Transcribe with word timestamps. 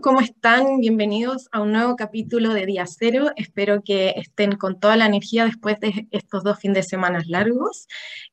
¿cómo 0.00 0.20
están? 0.20 0.80
Bienvenidos 0.80 1.48
a 1.52 1.60
un 1.60 1.72
nuevo 1.72 1.94
capítulo 1.94 2.52
de 2.54 2.66
Día 2.66 2.84
Cero. 2.86 3.30
Espero 3.36 3.82
que 3.82 4.14
estén 4.16 4.52
con 4.52 4.80
toda 4.80 4.96
la 4.96 5.06
energía 5.06 5.44
después 5.44 5.78
de 5.80 6.08
estos 6.10 6.42
dos 6.42 6.58
fines 6.58 6.76
de 6.76 6.82
semana 6.82 7.22
largos. 7.26 7.86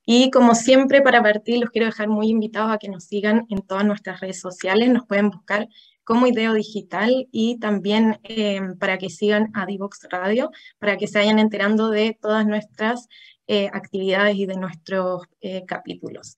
Y 0.06 0.31
como 0.31 0.56
siempre, 0.56 1.02
para 1.02 1.22
partir, 1.22 1.59
los 1.59 1.70
quiero 1.70 1.88
dejar 1.88 2.08
muy 2.08 2.30
invitados 2.30 2.72
a 2.72 2.78
que 2.78 2.90
nos 2.90 3.03
sigan 3.03 3.45
en 3.50 3.62
todas 3.62 3.86
nuestras 3.86 4.22
redes 4.22 4.40
sociales. 4.40 4.90
Nos 4.90 5.06
pueden 5.06 5.30
buscar 5.30 5.68
como 6.03 6.26
Ideo 6.26 6.53
Digital 6.53 7.28
y 7.31 7.59
también 7.59 8.20
em, 8.23 8.78
para 8.78 8.98
que 8.98 9.09
sigan 9.09 9.52
a 9.53 9.66
Divox 9.66 10.08
Radio, 10.09 10.52
para 10.80 10.98
que 10.98 11.08
se 11.08 11.20
vayan 11.20 11.40
enterando 11.40 11.90
de 11.90 12.18
todas 12.20 12.46
nuestras 12.48 13.08
eh, 13.48 13.70
actividades 13.73 14.36
y 14.38 14.46
de 14.46 14.56
nuestros 14.56 15.23
eh, 15.42 15.64
capítulos. 15.66 16.38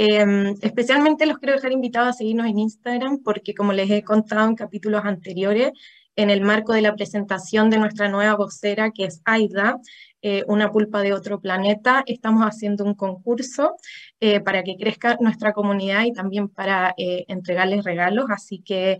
Em, 0.00 0.54
especialmente 0.62 1.26
los 1.26 1.38
quiero 1.38 1.54
dejar 1.54 1.72
invitados 1.72 2.10
a 2.10 2.12
seguirnos 2.12 2.46
en 2.46 2.60
Instagram 2.60 3.18
porque 3.24 3.52
como 3.52 3.72
les 3.72 3.90
he 3.90 4.04
contado 4.04 4.48
en 4.48 4.54
capítulos 4.54 5.04
anteriores, 5.04 5.72
en 6.14 6.30
el 6.30 6.40
marco 6.40 6.72
de 6.72 6.82
la 6.82 6.94
presentación 6.94 7.68
de 7.68 7.78
nuestra 7.78 8.08
nueva 8.08 8.36
vocera 8.36 8.92
que 8.92 9.06
es 9.06 9.20
Aida, 9.24 9.80
eh, 10.22 10.44
una 10.46 10.70
pulpa 10.70 11.02
de 11.02 11.12
otro 11.12 11.40
planeta, 11.40 12.04
estamos 12.06 12.44
haciendo 12.44 12.84
un 12.84 12.94
concurso 12.94 13.74
eh, 14.20 14.38
para 14.38 14.62
que 14.62 14.76
crezca 14.76 15.16
nuestra 15.18 15.52
comunidad 15.52 16.04
y 16.04 16.12
también 16.12 16.48
para 16.48 16.94
eh, 16.96 17.24
entregarles 17.26 17.82
regalos, 17.82 18.26
así 18.30 18.60
que 18.60 18.98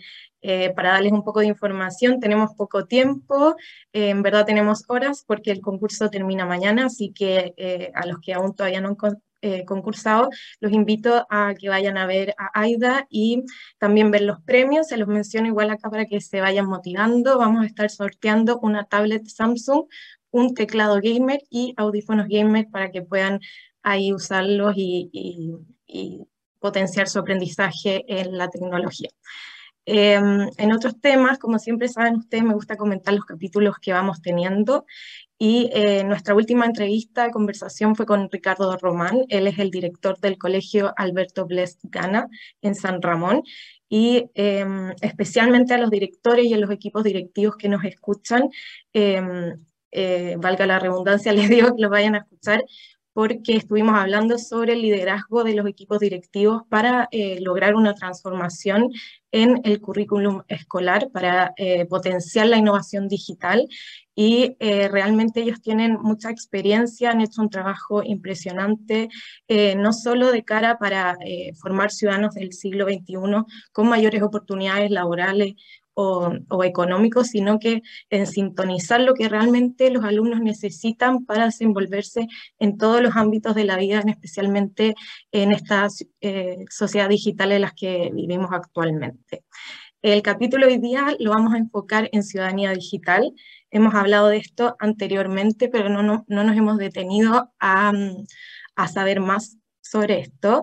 para 0.75 0.93
darles 0.93 1.13
un 1.13 1.25
poco 1.25 1.41
de 1.41 1.47
información, 1.47 2.21
tenemos 2.21 2.55
poco 2.55 2.87
tiempo, 2.87 3.57
en 3.93 4.23
verdad 4.23 4.47
tenemos 4.47 4.85
horas 4.89 5.25
porque 5.27 5.51
el 5.51 5.61
concurso 5.61 6.11
termina 6.11 6.47
mañana, 6.47 6.87
así 6.87 7.13
que 7.13 7.91
a 7.93 8.07
los 8.07 8.21
que 8.21 8.35
aún 8.35 8.55
todavía 8.55 8.81
no 8.81 8.89
han 8.89 8.95
eh, 9.43 9.65
concursado, 9.65 10.31
los 10.61 10.73
invito 10.73 11.27
a 11.31 11.55
que 11.55 11.69
vayan 11.69 11.97
a 11.99 12.07
ver 12.07 12.35
a 12.39 12.51
AIDA 12.61 13.07
y 13.11 13.45
también 13.79 14.11
ver 14.11 14.23
los 14.23 14.41
premios. 14.43 14.89
Se 14.89 14.97
los 14.97 15.09
menciono 15.09 15.49
igual 15.49 15.71
acá 15.71 15.91
para 15.91 16.07
que 16.07 16.21
se 16.21 16.41
vayan 16.41 16.67
motivando. 16.67 17.39
Vamos 17.39 17.63
a 17.63 17.67
estar 17.67 17.91
sorteando 17.91 18.59
una 18.61 18.85
tablet 18.85 19.27
Samsung, 19.27 19.85
un 20.31 20.55
teclado 20.55 21.01
gamer 21.03 21.41
y 21.51 21.75
audífonos 21.77 22.29
gamer 22.29 22.67
para 22.71 22.91
que 22.91 23.03
puedan 23.03 23.41
ahí 23.83 24.13
usarlos 24.13 24.75
y, 24.77 25.11
y 25.87 26.27
potenciar 26.59 27.09
su 27.09 27.19
aprendizaje 27.19 28.05
en 28.09 28.37
la 28.37 28.49
tecnología. 28.49 29.11
Em, 29.91 30.51
en 30.59 30.73
otros 30.73 31.01
temas, 31.01 31.39
como 31.39 31.59
siempre 31.59 31.89
saben 31.89 32.17
ustedes, 32.17 32.45
me 32.45 32.53
gusta 32.53 32.77
comentar 32.77 33.15
los 33.15 33.25
capítulos 33.25 33.77
que 33.81 33.95
vamos 33.95 34.21
teniendo. 34.21 34.85
Y 35.39 35.71
eh, 35.73 36.03
nuestra 36.03 36.35
última 36.35 36.67
entrevista, 36.67 37.31
conversación 37.31 37.95
fue 37.95 38.07
con 38.07 38.29
Ricardo 38.29 38.77
Román. 38.77 39.25
Él 39.29 39.47
es 39.47 39.59
el 39.61 39.71
director 39.71 40.19
del 40.19 40.37
colegio 40.37 40.93
Alberto 40.97 41.47
Blest 41.47 41.79
Gana 41.85 42.29
en 42.61 42.75
San 42.75 43.01
Ramón. 43.01 43.45
Y 43.89 44.31
em, 44.35 44.91
especialmente 45.01 45.75
a 45.75 45.79
los 45.79 45.91
directores 45.91 46.47
y 46.47 46.55
a 46.55 46.59
los 46.59 46.71
equipos 46.71 47.05
directivos 47.05 47.57
que 47.57 47.69
nos 47.69 47.85
escuchan, 47.85 48.51
em, 48.93 49.65
eh, 49.93 50.37
valga 50.39 50.67
la 50.67 50.79
redundancia, 50.79 51.33
les 51.49 51.49
digo 51.49 51.75
que 51.75 51.83
los 51.83 51.91
vayan 51.91 52.17
a 52.17 52.19
escuchar, 52.19 52.65
porque 53.19 53.57
estuvimos 53.57 53.99
hablando 53.99 54.39
sobre 54.39 54.75
el 54.75 54.83
liderazgo 54.83 55.43
de 55.43 55.53
los 55.53 55.67
equipos 55.67 55.99
directivos 55.99 56.63
para 56.69 57.09
eh, 57.11 57.41
lograr 57.41 57.75
una 57.75 57.93
transformación 57.93 58.93
en 59.33 59.61
el 59.65 59.81
currículum 59.81 60.43
escolar, 60.47 61.11
para 61.11 61.53
eh, 61.57 61.85
potenciar 61.87 62.47
la 62.47 62.59
innovación 62.59 63.09
digital. 63.09 63.67
Y 64.15 64.55
eh, 64.61 64.87
realmente 64.87 65.41
ellos 65.41 65.61
tienen 65.61 65.99
mucha 66.01 66.31
experiencia, 66.31 67.11
han 67.11 67.21
hecho 67.21 67.43
un 67.43 67.51
trabajo 67.51 68.05
impresionante, 68.05 69.09
no 69.49 69.93
solo 69.93 70.31
de 70.31 70.45
cara 70.45 70.79
para 70.79 71.17
formar 71.61 71.91
ciudadanos 71.91 72.35
del 72.35 72.53
siglo 72.53 72.85
XXI 72.85 73.17
con 73.73 73.89
mayores 73.89 74.23
oportunidades 74.23 74.93
laborales 74.93 75.55
o, 76.01 76.65
económico, 76.65 77.25
sino 77.25 77.59
que 77.59 77.83
en 78.09 78.27
sintonizar 78.27 79.01
lo 79.01 79.15
que 79.15 79.29
realmente 79.29 79.91
los 79.91 80.05
alumnos 80.05 80.41
necesitan 80.41 81.25
para 81.25 81.47
desenvolverse 81.47 82.29
en 82.61 82.79
todos 82.79 83.03
los 83.03 83.17
ámbitos 83.17 83.57
de 83.57 83.65
la 83.65 83.77
vida, 83.77 84.05
especialmente 84.07 84.95
en 85.33 85.51
esta 85.51 85.89
eh, 86.21 86.65
sociedad 86.71 87.09
digital 87.09 87.51
en 87.51 87.63
las 87.63 87.73
que 87.75 88.11
vivimos 88.15 88.51
actualmente. 88.53 89.43
El 90.01 90.23
capítulo 90.23 90.69
hoy 90.69 90.79
día 90.79 91.17
lo 91.19 91.33
vamos 91.33 91.53
a 91.53 91.59
enfocar 91.59 92.09
en 92.13 92.23
ciudadanía 92.23 92.73
digital. 92.73 93.33
Hemos 93.73 93.93
hablado 93.97 94.29
de 94.29 94.37
esto 94.37 94.77
anteriormente, 94.79 95.69
pero 95.69 95.89
no, 95.89 96.05
no, 96.05 96.25
no 96.29 96.45
nos 96.45 96.57
hemos 96.57 96.79
detenido 96.79 97.53
a, 97.59 97.93
a 98.77 98.89
saber 98.89 99.19
más 99.19 99.59
sobre 99.81 100.21
esto. 100.21 100.63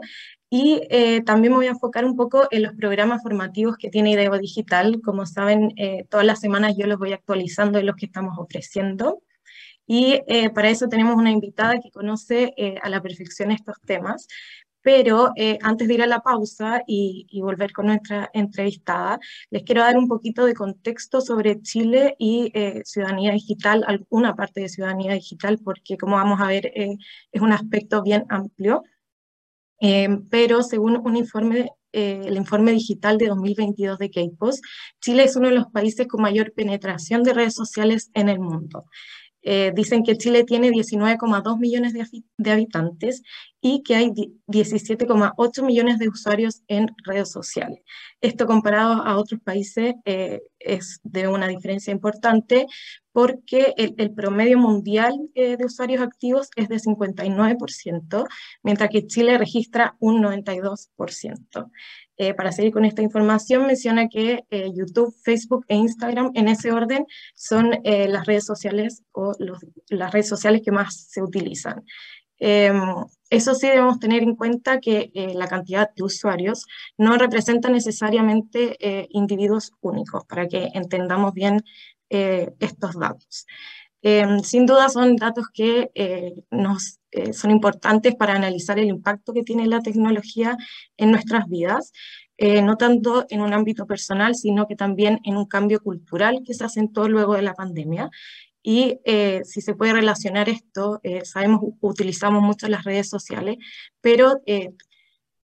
Y 0.57 0.79
eh, 0.89 1.21
también 1.21 1.51
me 1.51 1.57
voy 1.57 1.67
a 1.67 1.71
enfocar 1.71 2.05
un 2.05 2.15
poco 2.15 2.47
en 2.49 2.63
los 2.63 2.73
programas 2.75 3.21
formativos 3.21 3.75
que 3.75 3.89
tiene 3.89 4.11
IDEO 4.11 4.37
Digital. 4.37 5.01
Como 5.03 5.25
saben, 5.25 5.73
eh, 5.75 6.05
todas 6.09 6.25
las 6.25 6.39
semanas 6.39 6.75
yo 6.77 6.87
los 6.87 6.97
voy 6.97 7.11
actualizando 7.11 7.77
en 7.77 7.85
los 7.85 7.97
que 7.97 8.05
estamos 8.05 8.37
ofreciendo. 8.39 9.21
Y 9.85 10.21
eh, 10.27 10.49
para 10.51 10.69
eso 10.69 10.87
tenemos 10.87 11.17
una 11.17 11.29
invitada 11.29 11.81
que 11.81 11.91
conoce 11.91 12.55
a 12.81 12.89
la 12.89 13.01
perfección 13.01 13.51
estos 13.51 13.75
temas. 13.85 14.27
Pero 14.81 15.33
antes 15.61 15.87
de 15.89 15.93
ir 15.95 16.03
a 16.03 16.07
la 16.07 16.21
pausa 16.21 16.83
y, 16.87 17.27
y, 17.29 17.41
volver 17.41 17.73
con 17.73 17.87
nuestra 17.87 18.29
entrevistada, 18.33 19.19
les 19.49 19.63
quiero 19.63 19.81
dar 19.81 19.97
un 19.97 20.07
poquito 20.07 20.45
de 20.45 20.53
contexto 20.53 21.19
sobre 21.19 21.59
Chile 21.61 22.15
y 22.17 22.53
ciudadanía 22.85 23.33
digital, 23.33 23.83
alguna 23.87 24.35
parte 24.35 24.61
de 24.61 24.69
ciudadanía 24.69 25.13
digital, 25.13 25.59
porque 25.61 25.97
como 25.97 26.15
vamos 26.15 26.39
a 26.39 26.47
ver 26.47 26.71
es 26.73 27.41
un 27.41 27.51
aspecto 27.51 28.03
bien 28.03 28.25
amplio. 28.29 28.83
Em, 29.79 30.27
pero 30.29 30.63
según 30.63 30.97
un 30.97 31.17
informe, 31.17 31.71
eh, 31.91 32.21
el 32.25 32.37
informe 32.37 32.71
digital 32.71 33.17
de 33.17 33.27
2022 33.27 33.97
de 33.97 34.09
Kpos, 34.09 34.61
Chile 35.01 35.23
es 35.23 35.35
uno 35.35 35.49
de 35.49 35.55
los 35.55 35.67
países 35.67 36.07
con 36.07 36.21
mayor 36.21 36.53
penetración 36.53 37.23
de 37.23 37.33
redes 37.33 37.55
sociales 37.55 38.09
en 38.13 38.29
el 38.29 38.39
mundo. 38.39 38.85
Eh, 39.47 39.71
dicen 39.75 40.03
que 40.03 40.17
Chile 40.17 40.43
tiene 40.43 40.71
19,2 40.71 41.59
millones 41.59 41.93
de, 41.93 42.51
habitantes 42.51 43.21
y 43.61 43.83
que 43.83 43.95
hay 43.95 44.09
17,8 44.47 45.63
millones 45.63 45.99
de 45.99 46.09
usuarios 46.09 46.63
en 46.67 46.87
redes 47.03 47.31
sociales. 47.31 47.79
Esto 48.21 48.47
comparado 48.47 49.03
a 49.03 49.17
otros 49.17 49.39
países 49.41 49.93
eh, 50.05 50.41
es 50.57 50.99
de 51.03 51.27
una 51.27 51.47
diferencia 51.47 51.91
importante 51.91 52.65
porque 53.11 53.75
el, 53.77 54.13
promedio 54.15 54.57
mundial 54.57 55.13
eh, 55.35 55.57
de 55.57 55.65
usuarios 55.65 56.01
activos 56.01 56.49
es 56.55 56.67
de 56.67 56.77
59%, 56.77 58.27
mientras 58.63 58.89
que 58.89 59.05
Chile 59.05 59.37
registra 59.37 59.95
un 59.99 60.23
92%. 60.23 61.71
Eh, 62.17 62.33
para 62.33 62.51
seguir 62.51 62.71
con 62.71 62.85
esta 62.85 63.01
información, 63.01 63.67
menciona 63.67 64.07
que 64.07 64.45
eh, 64.49 64.71
YouTube, 64.73 65.13
Facebook 65.23 65.65
e 65.67 65.75
Instagram, 65.75 66.31
en 66.33 66.47
ese 66.47 66.71
orden, 66.71 67.05
son 67.33 67.73
eh, 67.83 68.07
las 68.07 68.25
redes 68.25 68.45
sociales 68.45 69.03
o 69.11 69.33
las 69.89 70.11
redes 70.13 70.29
sociales 70.29 70.61
que 70.63 70.71
más 70.71 71.07
se 71.09 71.21
utilizan. 71.21 71.83
Em, 72.37 72.81
eso 73.29 73.53
sí 73.53 73.67
debemos 73.67 73.99
tener 73.99 74.23
en 74.23 74.35
cuenta 74.35 74.79
que 74.79 75.09
la 75.33 75.47
cantidad 75.47 75.89
de 75.95 76.03
usuarios 76.03 76.65
no 76.97 77.17
representa 77.17 77.69
necesariamente 77.69 78.77
individuos 79.09 79.71
únicos, 79.81 80.25
para 80.25 80.47
que 80.47 80.69
entendamos 80.73 81.33
bien 81.33 81.63
estos 82.09 82.99
datos. 82.99 83.45
Em, 84.07 84.41
sin 84.43 84.67
duda 84.67 84.87
son 84.89 85.15
datos 85.15 85.47
que 85.51 85.89
nos 86.51 86.99
eh, 87.15 87.33
son 87.33 87.49
importantes 87.49 88.13
para 88.13 88.35
analizar 88.35 88.77
el 88.77 88.89
impacto 88.89 89.33
que 89.33 89.43
tiene 89.43 89.67
la 89.67 89.79
tecnología 89.79 90.57
en 90.97 91.11
nuestras 91.11 91.47
vidas, 91.47 91.93
eh, 92.37 92.61
no 92.61 92.75
tanto 92.75 93.25
en 93.29 93.39
un 93.41 93.53
ámbito 93.53 93.87
personal, 93.87 94.35
sino 94.35 94.67
que 94.67 94.75
también 94.75 95.21
en 95.23 95.37
un 95.37 95.45
cambio 95.45 95.79
cultural 95.79 96.41
que 96.45 96.53
se 96.53 96.65
asentó 96.65 97.07
luego 97.07 97.35
de 97.35 97.43
la 97.43 97.53
pandemia. 97.53 98.09
Y 98.61 98.99
eh, 99.05 99.41
si 99.45 99.61
se 99.61 99.75
puede 99.75 99.93
relacionar 99.93 100.49
esto, 100.49 100.99
sabemos, 101.23 101.61
utilizamos 101.81 102.43
mucho 102.43 102.67
las 102.67 102.83
redes 102.83 103.09
sociales, 103.09 103.57
pero 104.01 104.41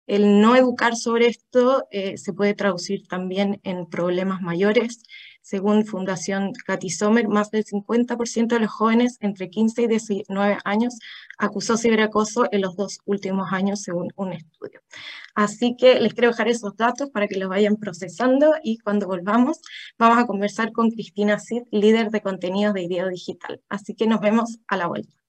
el 0.07 0.41
no 0.41 0.55
educar 0.55 0.95
sobre 0.95 1.27
esto 1.27 1.85
se 1.91 2.33
puede 2.33 2.53
traducir 2.53 3.07
también 3.07 3.59
en 3.63 3.87
problemas 3.87 4.41
mayores, 4.41 5.01
según 5.45 5.85
Fundación 5.85 6.53
Katy 6.65 6.89
Sommer, 6.89 7.27
más 7.27 7.51
del 7.51 7.63
50% 7.63 8.47
de 8.47 8.59
los 8.61 8.71
jóvenes 8.71 9.17
entre 9.21 9.51
15 9.51 9.83
y 9.83 9.87
19 9.87 10.57
años 10.65 10.97
acusó 11.37 11.77
ciberacoso 11.77 12.47
en 12.51 12.61
los 12.61 12.75
dos 12.75 12.99
últimos 13.05 13.53
años, 13.53 13.83
según 13.83 14.11
un 14.15 14.33
estudio. 14.33 14.81
Así 15.35 15.75
que 15.77 15.99
les 15.99 16.15
quiero 16.15 16.29
dejar 16.29 16.47
esos 16.47 16.75
datos 16.75 17.11
para 17.11 17.27
que 17.27 17.37
los 17.37 17.47
vayan 17.47 17.75
procesando 17.75 18.55
y 18.63 18.79
cuando 18.79 19.05
volvamos 19.05 19.61
vamos 19.99 20.17
a 20.17 20.25
conversar 20.25 20.71
con 20.71 20.89
Cristina 20.89 21.37
Cid, 21.37 21.61
líder 21.69 22.09
de 22.09 22.21
contenidos 22.21 22.73
de 22.73 22.81
Idea 22.81 23.07
Digital. 23.07 23.61
Así 23.69 23.93
que 23.93 24.07
nos 24.07 24.21
vemos 24.21 24.57
a 24.67 24.77
la 24.77 24.87
vuelta. 24.87 25.24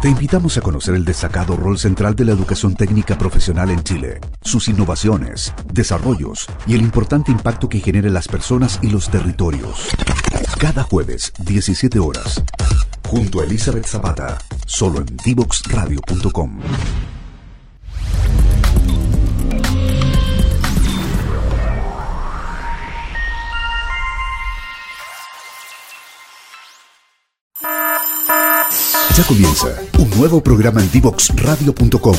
Te 0.00 0.08
invitamos 0.08 0.56
a 0.56 0.62
conocer 0.62 0.94
el 0.94 1.04
destacado 1.04 1.58
rol 1.58 1.78
central 1.78 2.16
de 2.16 2.24
la 2.24 2.32
educación 2.32 2.74
técnica 2.74 3.18
profesional 3.18 3.68
en 3.68 3.82
Chile, 3.82 4.18
sus 4.40 4.68
innovaciones, 4.68 5.52
desarrollos 5.74 6.46
y 6.66 6.72
el 6.74 6.80
importante 6.80 7.30
impacto 7.30 7.68
que 7.68 7.80
genera 7.80 8.08
en 8.08 8.14
las 8.14 8.26
personas 8.26 8.78
y 8.80 8.88
los 8.88 9.10
territorios. 9.10 9.90
Cada 10.58 10.84
jueves, 10.84 11.34
17 11.40 11.98
horas, 11.98 12.42
junto 13.06 13.40
a 13.40 13.44
Elizabeth 13.44 13.84
Zapata, 13.84 14.38
solo 14.64 15.00
en 15.00 15.16
divoxradio.com. 15.22 16.60
Ya 29.20 29.26
comienza 29.26 29.66
un 29.98 30.08
nuevo 30.18 30.42
programa 30.42 30.80
en 30.80 30.90
DivoxRadio.com. 30.92 32.16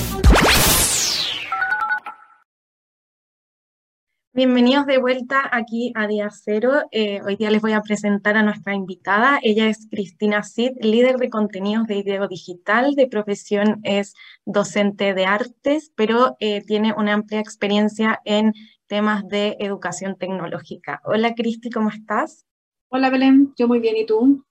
Bienvenidos 4.33 4.85
de 4.85 4.99
vuelta 4.99 5.49
aquí 5.51 5.93
a 5.95 6.05
Día 6.05 6.29
Cero. 6.29 6.83
Eh, 6.91 7.19
hoy 7.25 7.37
día 7.37 7.49
les 7.49 7.63
voy 7.63 7.71
a 7.71 7.81
presentar 7.81 8.37
a 8.37 8.43
nuestra 8.43 8.75
invitada. 8.75 9.39
Ella 9.41 9.67
es 9.67 9.87
Cristina 9.89 10.43
Cid, 10.43 10.73
líder 10.79 11.17
de 11.17 11.31
contenidos 11.31 11.87
de 11.87 11.95
Ideo 11.95 12.27
Digital. 12.27 12.93
De 12.93 13.07
profesión 13.07 13.79
es 13.81 14.13
docente 14.45 15.15
de 15.15 15.25
artes, 15.25 15.91
pero 15.95 16.35
eh, 16.39 16.61
tiene 16.67 16.93
una 16.95 17.13
amplia 17.13 17.39
experiencia 17.39 18.21
en 18.25 18.53
temas 18.85 19.27
de 19.27 19.57
educación 19.59 20.17
tecnológica. 20.19 21.01
Hola 21.03 21.33
Cristi, 21.33 21.71
¿cómo 21.71 21.89
estás? 21.89 22.45
Hola 22.89 23.09
Belén, 23.09 23.55
yo 23.57 23.67
muy 23.67 23.79
bien, 23.79 23.97
¿y 23.97 24.05
tú? 24.05 24.45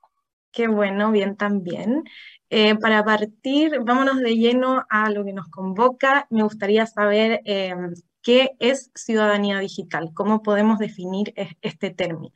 Qué 0.52 0.68
bueno, 0.68 1.10
bien 1.12 1.36
también. 1.36 2.04
Eh, 2.48 2.74
para 2.76 3.04
partir, 3.04 3.78
vámonos 3.84 4.18
de 4.18 4.36
lleno 4.36 4.84
a 4.88 5.10
lo 5.10 5.24
que 5.24 5.32
nos 5.32 5.48
convoca. 5.48 6.26
Me 6.30 6.42
gustaría 6.42 6.86
saber 6.86 7.40
em, 7.44 7.94
qué 8.22 8.50
es 8.58 8.90
ciudadanía 8.94 9.60
digital, 9.60 10.10
cómo 10.14 10.42
podemos 10.42 10.78
definir 10.78 11.32
este 11.62 11.90
término. 11.90 12.34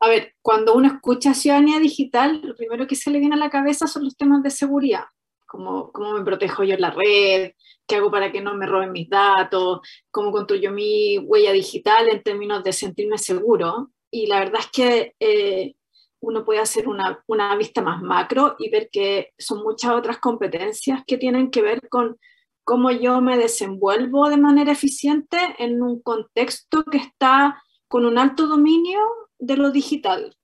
A 0.00 0.08
ver, 0.08 0.34
cuando 0.42 0.74
uno 0.74 0.86
escucha 0.86 1.34
ciudadanía 1.34 1.80
digital, 1.80 2.40
lo 2.44 2.54
primero 2.54 2.86
que 2.86 2.94
se 2.94 3.10
le 3.10 3.18
viene 3.18 3.34
a 3.34 3.38
la 3.38 3.50
cabeza 3.50 3.88
son 3.88 4.04
los 4.04 4.16
temas 4.16 4.44
de 4.44 4.50
seguridad, 4.50 5.04
como 5.46 5.90
cómo 5.90 6.12
me 6.12 6.24
protejo 6.24 6.62
yo 6.62 6.74
en 6.74 6.80
la 6.82 6.90
red, 6.90 7.52
qué 7.84 7.96
hago 7.96 8.10
para 8.10 8.30
que 8.30 8.40
no 8.40 8.54
me 8.54 8.66
roben 8.66 8.92
mis 8.92 9.08
datos, 9.08 9.80
cómo 10.10 10.30
construyo 10.30 10.70
mi 10.70 11.18
huella 11.18 11.52
digital 11.52 12.08
en 12.08 12.22
términos 12.22 12.62
de 12.62 12.72
sentirme 12.72 13.18
seguro. 13.18 13.90
Y 14.10 14.26
la 14.26 14.38
verdad 14.38 14.60
es 14.60 14.68
que 14.68 15.16
eh, 15.18 15.74
uno 16.20 16.44
puede 16.44 16.60
hacer 16.60 16.88
una, 16.88 17.22
una, 17.26 17.56
vista 17.56 17.80
más 17.80 18.02
macro 18.02 18.56
y 18.58 18.70
ver 18.70 18.88
que 18.90 19.32
son 19.38 19.62
muchas 19.62 19.92
otras 19.92 20.18
competencias 20.18 21.02
que 21.06 21.18
tienen 21.18 21.50
que 21.50 21.62
ver 21.62 21.88
con 21.88 22.18
cómo 22.64 22.90
yo 22.90 23.20
me 23.20 23.38
desenvuelvo 23.38 24.28
de 24.28 24.36
manera 24.36 24.72
eficiente 24.72 25.38
en 25.58 25.82
un 25.82 26.02
contexto 26.02 26.84
que 26.84 26.98
está 26.98 27.62
con 27.88 28.04
un 28.04 28.18
alto 28.18 28.46
dominio 28.46 29.00
de 29.38 29.56
lo 29.56 29.70
digital. 29.70 30.36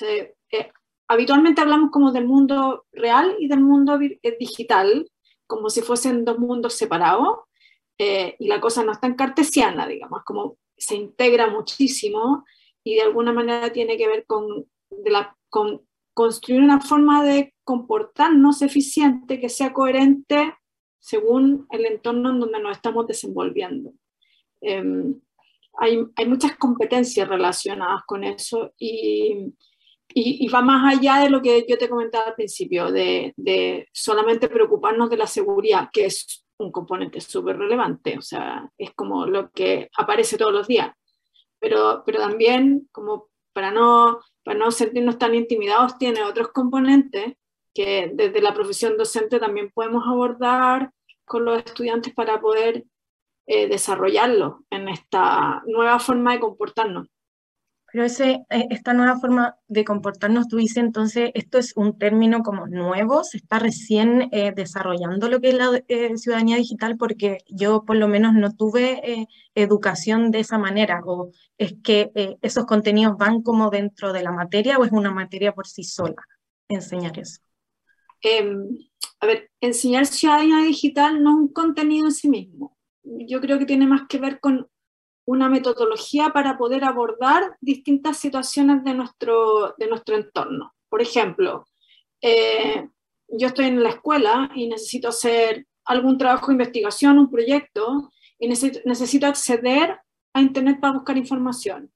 Eh, 0.00 0.34
habitualmente 1.06 1.60
hablamos 1.60 1.90
como 1.90 2.10
del 2.10 2.26
mundo 2.26 2.86
real 2.92 3.36
y 3.38 3.48
del 3.48 3.60
mundo 3.60 3.98
eh, 4.00 4.36
digital, 4.38 5.08
como 5.46 5.70
si 5.70 5.82
fuesen 5.82 6.24
dos 6.24 6.38
mundos 6.38 6.74
separados, 6.74 7.38
eh, 7.98 8.34
y 8.38 8.48
la 8.48 8.60
cosa 8.60 8.82
no 8.82 8.92
es 8.92 9.00
tan 9.00 9.14
cartesiana, 9.14 9.86
digamos, 9.86 10.24
como 10.24 10.56
se 10.76 10.96
integra 10.96 11.46
muchísimo 11.46 12.44
y 12.82 12.96
de 12.96 13.02
alguna 13.02 13.32
manera 13.32 13.72
tiene 13.72 13.96
que 13.96 14.08
ver 14.08 14.26
con 14.26 14.66
de 15.04 15.10
la, 15.10 15.36
con 15.48 15.82
construir 16.14 16.60
una 16.60 16.80
forma 16.80 17.24
de 17.24 17.54
comportarnos 17.64 18.62
eficiente 18.62 19.40
que 19.40 19.48
sea 19.48 19.72
coherente 19.72 20.54
según 20.98 21.66
el 21.70 21.86
entorno 21.86 22.30
en 22.30 22.40
donde 22.40 22.60
nos 22.60 22.76
estamos 22.76 23.06
desenvolviendo. 23.06 23.92
Em, 24.60 25.20
hay, 25.78 26.04
hay, 26.16 26.26
muchas 26.26 26.56
competencias 26.56 27.28
relacionadas 27.28 28.02
con 28.06 28.24
eso 28.24 28.72
y, 28.78 29.52
y, 30.14 30.48
va 30.48 30.60
más 30.60 30.96
allá 30.96 31.20
de 31.20 31.30
lo 31.30 31.40
que 31.40 31.64
yo 31.68 31.78
te 31.78 31.88
comentaba 31.88 32.26
al 32.26 32.34
principio, 32.34 32.92
de, 32.92 33.32
de 33.36 33.88
solamente 33.92 34.48
preocuparnos 34.48 35.10
de 35.10 35.16
la 35.16 35.26
seguridad, 35.26 35.88
que 35.92 36.04
es 36.06 36.44
un 36.58 36.70
componente 36.70 37.20
súper 37.20 37.58
relevante, 37.58 38.16
o 38.18 38.22
sea, 38.22 38.70
es 38.78 38.92
como 38.94 39.26
lo 39.26 39.50
que 39.50 39.88
aparece 39.96 40.36
todos 40.36 40.52
los 40.52 40.68
días, 40.68 40.94
pero, 41.58 42.02
pero 42.04 42.20
también 42.20 42.88
como 42.92 43.28
para 43.52 43.72
no 43.72 44.20
para 44.44 44.58
no 44.58 44.70
sentirnos 44.70 45.18
tan 45.18 45.34
intimidados, 45.34 45.98
tiene 45.98 46.22
otros 46.22 46.48
componentes 46.48 47.34
que 47.74 48.10
desde 48.14 48.42
la 48.42 48.54
profesión 48.54 48.96
docente 48.96 49.38
también 49.38 49.70
podemos 49.72 50.04
abordar 50.06 50.90
con 51.24 51.44
los 51.44 51.58
estudiantes 51.58 52.12
para 52.14 52.40
poder 52.40 52.84
eh, 53.46 53.68
desarrollarlo 53.68 54.64
en 54.70 54.88
esta 54.88 55.62
nueva 55.66 55.98
forma 55.98 56.32
de 56.32 56.40
comportarnos. 56.40 57.08
Pero 57.92 58.06
ese, 58.06 58.46
eh, 58.48 58.66
esta 58.70 58.94
nueva 58.94 59.18
forma 59.20 59.56
de 59.68 59.84
comportarnos, 59.84 60.48
tú 60.48 60.56
dices 60.56 60.78
entonces, 60.78 61.30
esto 61.34 61.58
es 61.58 61.76
un 61.76 61.98
término 61.98 62.42
como 62.42 62.66
nuevo, 62.66 63.22
se 63.22 63.36
está 63.36 63.58
recién 63.58 64.30
eh, 64.32 64.52
desarrollando 64.56 65.28
lo 65.28 65.42
que 65.42 65.50
es 65.50 65.54
la 65.54 65.82
eh, 65.88 66.16
ciudadanía 66.16 66.56
digital, 66.56 66.96
porque 66.96 67.38
yo 67.48 67.84
por 67.84 67.96
lo 67.96 68.08
menos 68.08 68.32
no 68.32 68.56
tuve 68.56 69.28
educación 69.54 70.30
de 70.30 70.40
esa 70.40 70.56
manera, 70.56 71.02
o 71.04 71.32
es 71.58 71.74
que 71.84 72.10
esos 72.40 72.64
contenidos 72.64 73.18
van 73.18 73.42
como 73.42 73.68
dentro 73.68 74.14
de 74.14 74.22
la 74.22 74.32
materia 74.32 74.78
o 74.78 74.84
es 74.84 74.92
una 74.92 75.10
materia 75.10 75.52
por 75.52 75.66
sí 75.66 75.84
sola, 75.84 76.22
enseñar 76.68 77.18
eso. 77.18 77.40
Em, 78.22 78.68
a 79.20 79.26
ver, 79.26 79.50
enseñar 79.60 80.06
ciudadanía 80.06 80.64
digital 80.64 81.22
no 81.22 81.30
es 81.30 81.36
un 81.36 81.48
contenido 81.52 82.06
en 82.06 82.12
sí 82.12 82.30
mismo. 82.30 82.74
Yo 83.02 83.40
creo 83.42 83.58
que 83.58 83.66
tiene 83.66 83.86
más 83.86 84.02
que 84.08 84.18
ver 84.18 84.40
con 84.40 84.68
una 85.24 85.48
metodología 85.48 86.30
para 86.30 86.58
poder 86.58 86.84
abordar 86.84 87.56
distintas 87.60 88.16
situaciones 88.16 88.82
de 88.84 88.94
nuestro, 88.94 89.74
de 89.78 89.86
nuestro 89.86 90.16
entorno. 90.16 90.74
Por 90.88 91.00
ejemplo, 91.00 91.66
eh, 92.20 92.88
yo 93.28 93.46
estoy 93.46 93.66
en 93.66 93.82
la 93.82 93.90
escuela 93.90 94.50
y 94.54 94.68
necesito 94.68 95.08
hacer 95.08 95.66
algún 95.84 96.18
trabajo 96.18 96.48
de 96.48 96.54
investigación, 96.54 97.18
un 97.18 97.30
proyecto, 97.30 98.10
y 98.38 98.48
necesito, 98.48 99.26
acceder 99.26 99.98
a 100.32 100.40
Internet 100.40 100.80
para 100.80 100.94
buscar 100.94 101.16
información. 101.16 101.92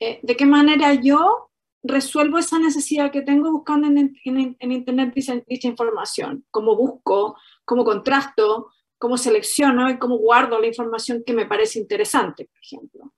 Eh, 0.00 0.18
¿De 0.22 0.36
qué 0.36 0.44
manera 0.44 0.94
yo 0.94 1.50
resuelvo 1.84 2.38
esa 2.38 2.58
necesidad 2.58 3.12
que 3.12 3.22
tengo 3.22 3.52
buscando 3.52 3.86
en, 3.86 4.16
en 4.24 4.72
Internet 4.72 5.14
dicha, 5.14 5.40
dicha, 5.46 5.68
información? 5.68 6.44
¿Cómo 6.50 6.76
busco? 6.76 7.36
¿Cómo 7.64 7.84
contrasto? 7.84 8.72
Cómo 8.98 9.18
selecciono 9.18 9.90
y 9.90 9.98
cómo 9.98 10.18
guardo 10.18 10.58
la 10.58 10.66
información 10.66 11.22
que 11.26 11.32
me 11.32 11.46
parece 11.46 11.78
interesante, 11.78 12.46
por 12.46 12.58
ejemplo. 12.62 13.14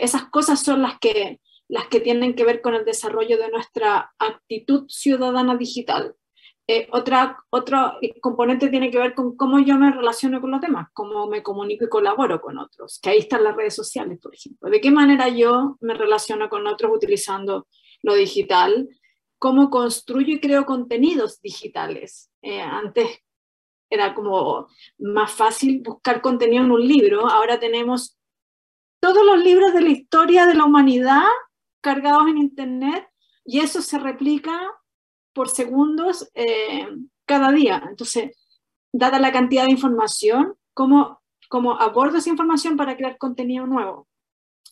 esas 0.00 0.24
cosas 0.30 0.62
son 0.62 0.82
las 0.82 0.98
que, 0.98 1.40
las 1.68 1.86
que 1.88 2.00
tienen 2.00 2.34
que 2.34 2.44
ver 2.44 2.60
con 2.60 2.74
el 2.74 2.84
desarrollo 2.84 3.38
de 3.38 3.50
nuestra 3.50 4.12
actitud 4.18 4.86
ciudadana 4.88 5.56
digital. 5.56 6.14
Eh, 6.70 6.86
otra, 6.92 7.38
otro 7.48 7.94
componente 8.20 8.68
tiene 8.68 8.90
que 8.90 8.98
ver 8.98 9.14
con 9.14 9.34
cómo 9.36 9.58
yo 9.58 9.78
me 9.78 9.90
relaciono 9.90 10.38
con 10.38 10.50
los 10.50 10.60
demás, 10.60 10.88
cómo 10.92 11.26
me 11.26 11.42
comunico 11.42 11.86
y 11.86 11.88
colaboro 11.88 12.42
con 12.42 12.58
otros, 12.58 12.98
que 13.00 13.08
ahí 13.08 13.18
están 13.20 13.42
las 13.42 13.56
redes 13.56 13.74
sociales, 13.74 14.18
por 14.20 14.34
ejemplo. 14.34 14.68
De 14.68 14.80
qué 14.80 14.90
manera 14.90 15.28
yo 15.28 15.78
me 15.80 15.94
relaciono 15.94 16.50
con 16.50 16.66
otros 16.66 16.92
utilizando 16.94 17.66
lo 18.02 18.14
digital, 18.14 18.86
cómo 19.38 19.70
construyo 19.70 20.34
y 20.34 20.40
creo 20.40 20.66
contenidos 20.66 21.40
digitales. 21.40 22.30
Eh, 22.42 22.60
antes 22.60 23.20
era 23.90 24.14
como 24.14 24.68
más 24.98 25.32
fácil 25.32 25.82
buscar 25.82 26.20
contenido 26.20 26.64
en 26.64 26.70
un 26.70 26.86
libro. 26.86 27.28
Ahora 27.28 27.58
tenemos 27.58 28.18
todos 29.00 29.24
los 29.24 29.38
libros 29.42 29.72
de 29.72 29.80
la 29.80 29.90
historia 29.90 30.46
de 30.46 30.54
la 30.54 30.64
humanidad 30.64 31.24
cargados 31.80 32.28
en 32.28 32.38
Internet 32.38 33.08
y 33.44 33.60
eso 33.60 33.80
se 33.80 33.98
replica 33.98 34.60
por 35.32 35.48
segundos 35.48 36.28
eh, 36.34 36.88
cada 37.24 37.52
día. 37.52 37.82
Entonces, 37.88 38.36
dada 38.92 39.18
la 39.18 39.32
cantidad 39.32 39.64
de 39.64 39.72
información, 39.72 40.54
¿cómo, 40.74 41.22
¿cómo 41.48 41.80
abordo 41.80 42.18
esa 42.18 42.30
información 42.30 42.76
para 42.76 42.96
crear 42.96 43.18
contenido 43.18 43.66
nuevo? 43.66 44.08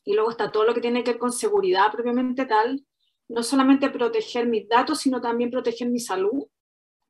Y 0.04 0.14
luego 0.14 0.30
está 0.30 0.52
todo 0.52 0.64
lo 0.64 0.74
que 0.74 0.80
tiene 0.80 1.04
que 1.04 1.12
ver 1.12 1.20
con 1.20 1.32
seguridad 1.32 1.90
propiamente 1.92 2.46
tal, 2.46 2.84
no 3.28 3.42
solamente 3.42 3.90
proteger 3.90 4.46
mis 4.46 4.68
datos, 4.68 5.00
sino 5.00 5.20
también 5.20 5.50
proteger 5.50 5.88
mi 5.88 6.00
salud, 6.00 6.46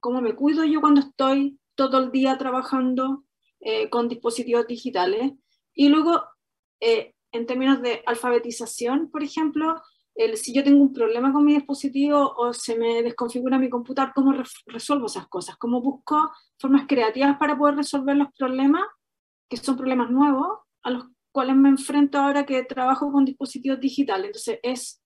cómo 0.01 0.21
me 0.21 0.35
cuido 0.35 0.65
yo 0.65 0.81
cuando 0.81 1.01
estoy 1.01 1.59
todo 1.77 1.99
el 1.99 2.11
día 2.11 2.37
trabajando 2.37 3.25
eh, 3.61 3.89
con 3.89 4.09
dispositivos 4.09 4.67
digitales. 4.67 5.33
Y 5.75 5.89
luego, 5.89 6.23
eh, 6.81 7.15
en 7.33 7.47
términos 7.47 7.81
de 7.83 8.03
alfabetización, 8.07 9.11
por 9.11 9.23
ejemplo, 9.23 9.83
el, 10.15 10.37
si 10.37 10.55
yo 10.55 10.65
tengo 10.65 10.83
un 10.83 10.93
problema 10.93 11.33
con 11.33 11.45
mi 11.45 11.55
dispositivo 11.55 12.35
o 12.37 12.53
se 12.53 12.77
me 12.77 13.03
desconfigura 13.03 13.59
mi 13.59 13.69
computador, 13.69 14.13
¿cómo 14.15 14.35
resuelvo 14.67 15.07
esas 15.07 15.29
cosas? 15.29 15.57
¿Cómo 15.59 15.83
busco 15.83 16.33
formas 16.59 16.87
creativas 16.89 17.37
para 17.39 17.57
poder 17.57 17.77
resolver 17.77 18.17
los 18.17 18.29
problemas, 18.37 18.83
que 19.49 19.59
son 19.59 19.77
problemas 19.77 20.11
nuevos, 20.11 20.61
a 20.83 20.91
los 20.91 21.05
cuales 21.33 21.57
me 21.57 21.69
enfrento 21.69 22.19
ahora 22.19 22.47
que 22.47 22.65
trabajo 22.65 23.13
con 23.13 23.27
dispositivos 23.27 23.79
digitales? 23.79 24.27
Entonces, 24.27 24.59
es 24.63 25.03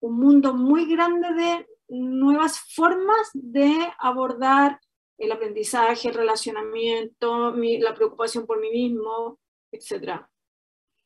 un 0.00 0.20
mundo 0.20 0.54
muy 0.54 0.86
grande 0.86 1.34
de 1.34 1.66
nuevas 1.88 2.60
formas 2.74 3.30
de 3.32 3.74
abordar 3.98 4.78
el 5.18 5.32
aprendizaje, 5.32 6.08
el 6.08 6.14
relacionamiento, 6.14 7.54
la 7.54 7.94
preocupación 7.94 8.46
por 8.46 8.60
mí 8.60 8.70
mismo, 8.70 9.38
etc. 9.70 10.22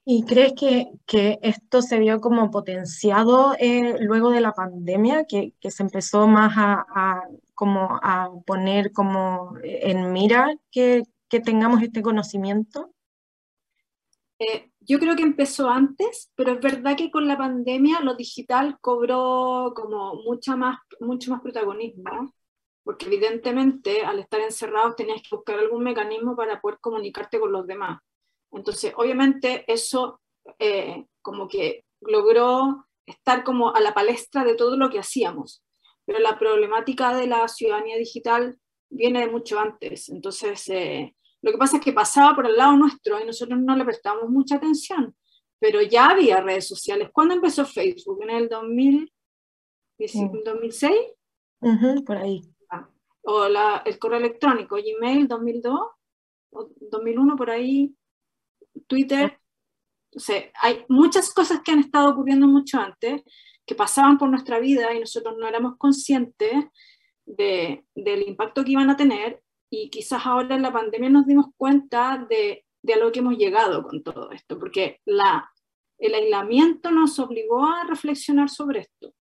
¿Y 0.05 0.25
crees 0.25 0.55
que, 0.59 0.87
que 1.07 1.39
esto 1.43 1.83
se 1.83 1.99
vio 1.99 2.21
como 2.21 2.51
potenciado 2.51 3.55
eh, 3.59 3.97
luego 4.01 4.31
de 4.31 4.41
la 4.41 4.53
pandemia, 4.53 5.27
que, 5.27 5.53
que 5.61 5.71
se 5.71 5.83
empezó 5.83 6.27
más 6.27 6.57
a, 6.57 6.87
a, 6.95 7.23
como 7.55 7.99
a 8.03 8.31
poner 8.47 8.93
como 8.93 9.53
en 9.63 10.13
mira 10.13 10.57
que, 10.71 11.03
que 11.29 11.41
tengamos 11.41 11.83
este 11.83 12.01
conocimiento? 12.01 12.95
Eh, 14.39 14.71
yo 14.81 14.99
creo 14.99 15.15
que 15.17 15.25
empezó 15.25 15.69
antes, 15.69 16.31
pero 16.35 16.53
es 16.53 16.61
verdad 16.61 16.97
que 16.97 17.11
con 17.11 17.29
la 17.29 17.37
pandemia 17.37 18.01
lo 18.01 18.15
digital 18.15 18.79
cobró 18.81 19.75
como 19.77 20.15
mucha 20.15 20.57
más, 20.57 20.79
mucho 21.01 21.33
más 21.33 21.43
protagonismo 21.43 22.33
porque 22.89 23.05
evidentemente 23.05 24.01
al 24.01 24.19
estar 24.19 24.41
encerrados 24.41 24.97
tenías 24.97 25.21
que 25.21 25.37
buscar 25.37 25.59
algún 25.59 25.85
mecanismo 25.85 26.35
para 26.35 26.59
poder 26.59 26.79
comunicarte 26.81 27.39
con 27.39 27.53
los 27.53 27.67
demás. 27.67 28.01
Entonces, 28.51 28.95
obviamente 28.97 29.71
eso 29.71 30.23
eh, 30.59 31.05
como 31.21 31.49
que 31.49 31.85
logró 32.01 32.87
estar 33.05 33.45
como 33.45 33.75
a 33.75 33.81
la 33.81 33.93
palestra 33.93 34.43
de 34.43 34.55
todo 34.55 34.79
lo 34.79 34.89
que 34.89 35.01
hacíamos, 35.01 35.63
pero 36.07 36.19
la 36.19 36.39
problemática 36.39 37.15
de 37.15 37.27
la 37.27 37.47
ciudadanía 37.49 37.99
digital 37.99 38.59
viene 38.89 39.21
de 39.21 39.31
mucho 39.31 39.61
antes. 39.61 40.09
Entonces, 40.09 40.67
eh, 40.71 41.15
lo 41.43 41.53
que 41.53 41.59
pasa 41.59 41.77
es 41.77 41.85
que 41.85 41.93
pasaba 41.93 42.35
por 42.35 42.47
el 42.47 42.57
lado 42.57 42.75
nuestro 42.75 43.21
y 43.21 43.27
nosotros 43.27 43.61
no 43.61 43.77
le 43.77 43.85
prestamos 43.85 44.31
mucha 44.31 44.57
atención, 44.57 45.15
pero 45.61 45.83
ya 45.83 46.09
había 46.09 46.41
redes 46.41 46.67
sociales. 46.67 47.11
¿Cuándo 47.13 47.35
empezó 47.35 47.67
Facebook? 47.67 48.23
¿En 48.23 48.31
el 48.31 48.49
2000, 48.49 49.13
2006? 49.99 50.95
por 52.07 52.17
ahí. 52.17 52.41
O 53.31 53.49
la, 53.49 53.83
el 53.85 53.99
correo 53.99 54.19
electrónico, 54.19 54.77
Gmail 54.77 55.29
2002, 55.29 55.81
o 56.51 56.71
2001 56.91 57.37
por 57.37 57.51
ahí, 57.51 57.95
Twitter. 58.87 59.39
O 60.17 60.19
sea, 60.19 60.51
hay 60.63 60.87
muchas 60.89 61.33
cosas 61.35 61.61
que 61.63 61.73
han 61.73 61.81
estado 61.81 62.11
ocurriendo 62.11 62.47
mucho 62.47 62.79
antes, 62.81 63.23
que 63.67 63.75
pasaban 63.75 64.17
por 64.17 64.31
nuestra 64.31 64.59
vida 64.59 64.95
y 64.95 65.01
nosotros 65.01 65.37
no 65.39 65.47
éramos 65.47 65.77
conscientes 65.77 66.65
de, 67.27 67.85
del 67.95 68.27
impacto 68.27 68.65
que 68.65 68.73
iban 68.73 68.89
a 68.89 68.97
tener 68.97 69.43
y 69.71 69.91
quizás 69.91 70.25
ahora 70.25 70.57
en 70.57 70.63
la 70.63 70.73
pandemia 70.73 71.11
nos 71.11 71.27
dimos 71.27 71.49
cuenta 71.57 72.27
de, 72.29 72.65
de 72.83 72.95
a 72.95 72.97
lo 72.97 73.13
que 73.13 73.19
hemos 73.19 73.37
llegado 73.37 73.83
con 73.83 74.03
todo 74.03 74.31
esto, 74.33 74.59
porque 74.59 75.01
la, 75.05 75.51
el 75.99 76.15
aislamiento 76.15 76.91
nos 76.91 77.19
obligó 77.19 77.67
a 77.67 77.85
reflexionar 77.85 78.49
sobre 78.49 78.81
esto. 78.81 79.13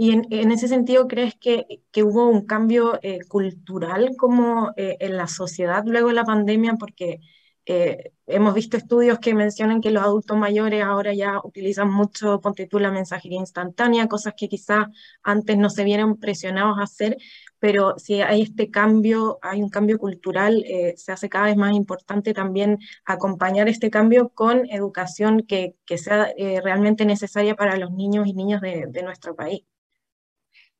Y 0.00 0.12
en, 0.12 0.26
en 0.30 0.52
ese 0.52 0.68
sentido, 0.68 1.08
¿crees 1.08 1.34
que, 1.34 1.82
que 1.90 2.04
hubo 2.04 2.28
un 2.28 2.46
cambio 2.46 3.00
eh, 3.02 3.18
cultural 3.28 4.14
como 4.16 4.72
eh, 4.76 4.96
en 5.00 5.16
la 5.16 5.26
sociedad 5.26 5.82
luego 5.84 6.08
de 6.08 6.14
la 6.14 6.24
pandemia? 6.24 6.74
Porque 6.78 7.18
eh, 7.66 8.12
hemos 8.28 8.54
visto 8.54 8.76
estudios 8.76 9.18
que 9.18 9.34
mencionan 9.34 9.80
que 9.80 9.90
los 9.90 10.04
adultos 10.04 10.36
mayores 10.36 10.84
ahora 10.84 11.14
ya 11.14 11.40
utilizan 11.42 11.90
mucho, 11.90 12.40
ponte 12.40 12.68
tú, 12.68 12.78
la 12.78 12.92
mensajería 12.92 13.40
instantánea, 13.40 14.06
cosas 14.06 14.34
que 14.36 14.48
quizás 14.48 14.86
antes 15.24 15.58
no 15.58 15.68
se 15.68 15.82
vieron 15.82 16.16
presionados 16.20 16.78
a 16.78 16.84
hacer, 16.84 17.16
pero 17.58 17.98
si 17.98 18.20
hay 18.22 18.42
este 18.42 18.70
cambio, 18.70 19.40
hay 19.42 19.62
un 19.62 19.68
cambio 19.68 19.98
cultural, 19.98 20.64
se 20.96 21.10
hace 21.12 21.28
cada 21.28 21.46
vez 21.46 21.56
más 21.56 21.74
importante 21.74 22.34
también 22.34 22.78
acompañar 23.04 23.68
este 23.68 23.90
cambio 23.90 24.28
con 24.28 24.70
educación 24.70 25.40
que, 25.42 25.74
que 25.84 25.98
sea 25.98 26.32
realmente 26.62 27.04
necesaria 27.04 27.56
para 27.56 27.76
los 27.76 27.90
niños 27.90 28.28
y 28.28 28.32
niñas 28.34 28.60
de, 28.60 28.86
de 28.88 29.02
nuestro 29.02 29.34
país. 29.34 29.64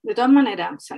De 0.03 0.15
todas 0.15 0.31
maneras, 0.31 0.91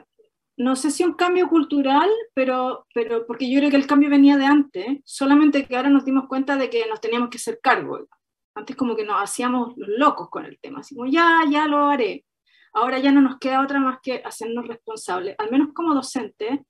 no 0.60 0.76
sé 0.76 0.90
si 0.90 1.04
un 1.04 1.14
cambio 1.14 1.48
cultural, 1.48 2.10
pero, 2.34 2.86
pero 2.92 3.26
porque 3.26 3.50
yo 3.50 3.58
creo 3.60 3.70
que 3.70 3.76
el 3.76 3.86
cambio 3.86 4.10
venía 4.10 4.36
de 4.36 4.44
antes, 4.44 4.98
solamente 5.04 5.66
que 5.66 5.74
ahora 5.74 5.88
nos 5.88 6.04
dimos 6.04 6.28
cuenta 6.28 6.56
de 6.56 6.68
que 6.68 6.86
nos 6.86 7.00
teníamos 7.00 7.30
que 7.30 7.38
hacer 7.38 7.60
cargo. 7.62 8.06
Antes 8.54 8.76
como 8.76 8.94
que 8.94 9.04
nos 9.04 9.22
hacíamos 9.22 9.72
los 9.78 9.88
locos 9.88 10.28
con 10.28 10.44
el 10.44 10.58
tema, 10.60 10.80
así 10.80 10.94
ya, 11.10 11.44
ya 11.50 11.66
lo 11.66 11.86
haré. 11.86 12.26
Ahora 12.74 12.98
ya 12.98 13.10
no 13.10 13.22
nos 13.22 13.38
queda 13.38 13.62
otra 13.62 13.80
más 13.80 14.00
que 14.02 14.22
hacernos 14.22 14.68
responsables, 14.68 15.34
al 15.38 15.50
menos 15.50 15.68
como 15.72 15.94
docente. 15.94 16.64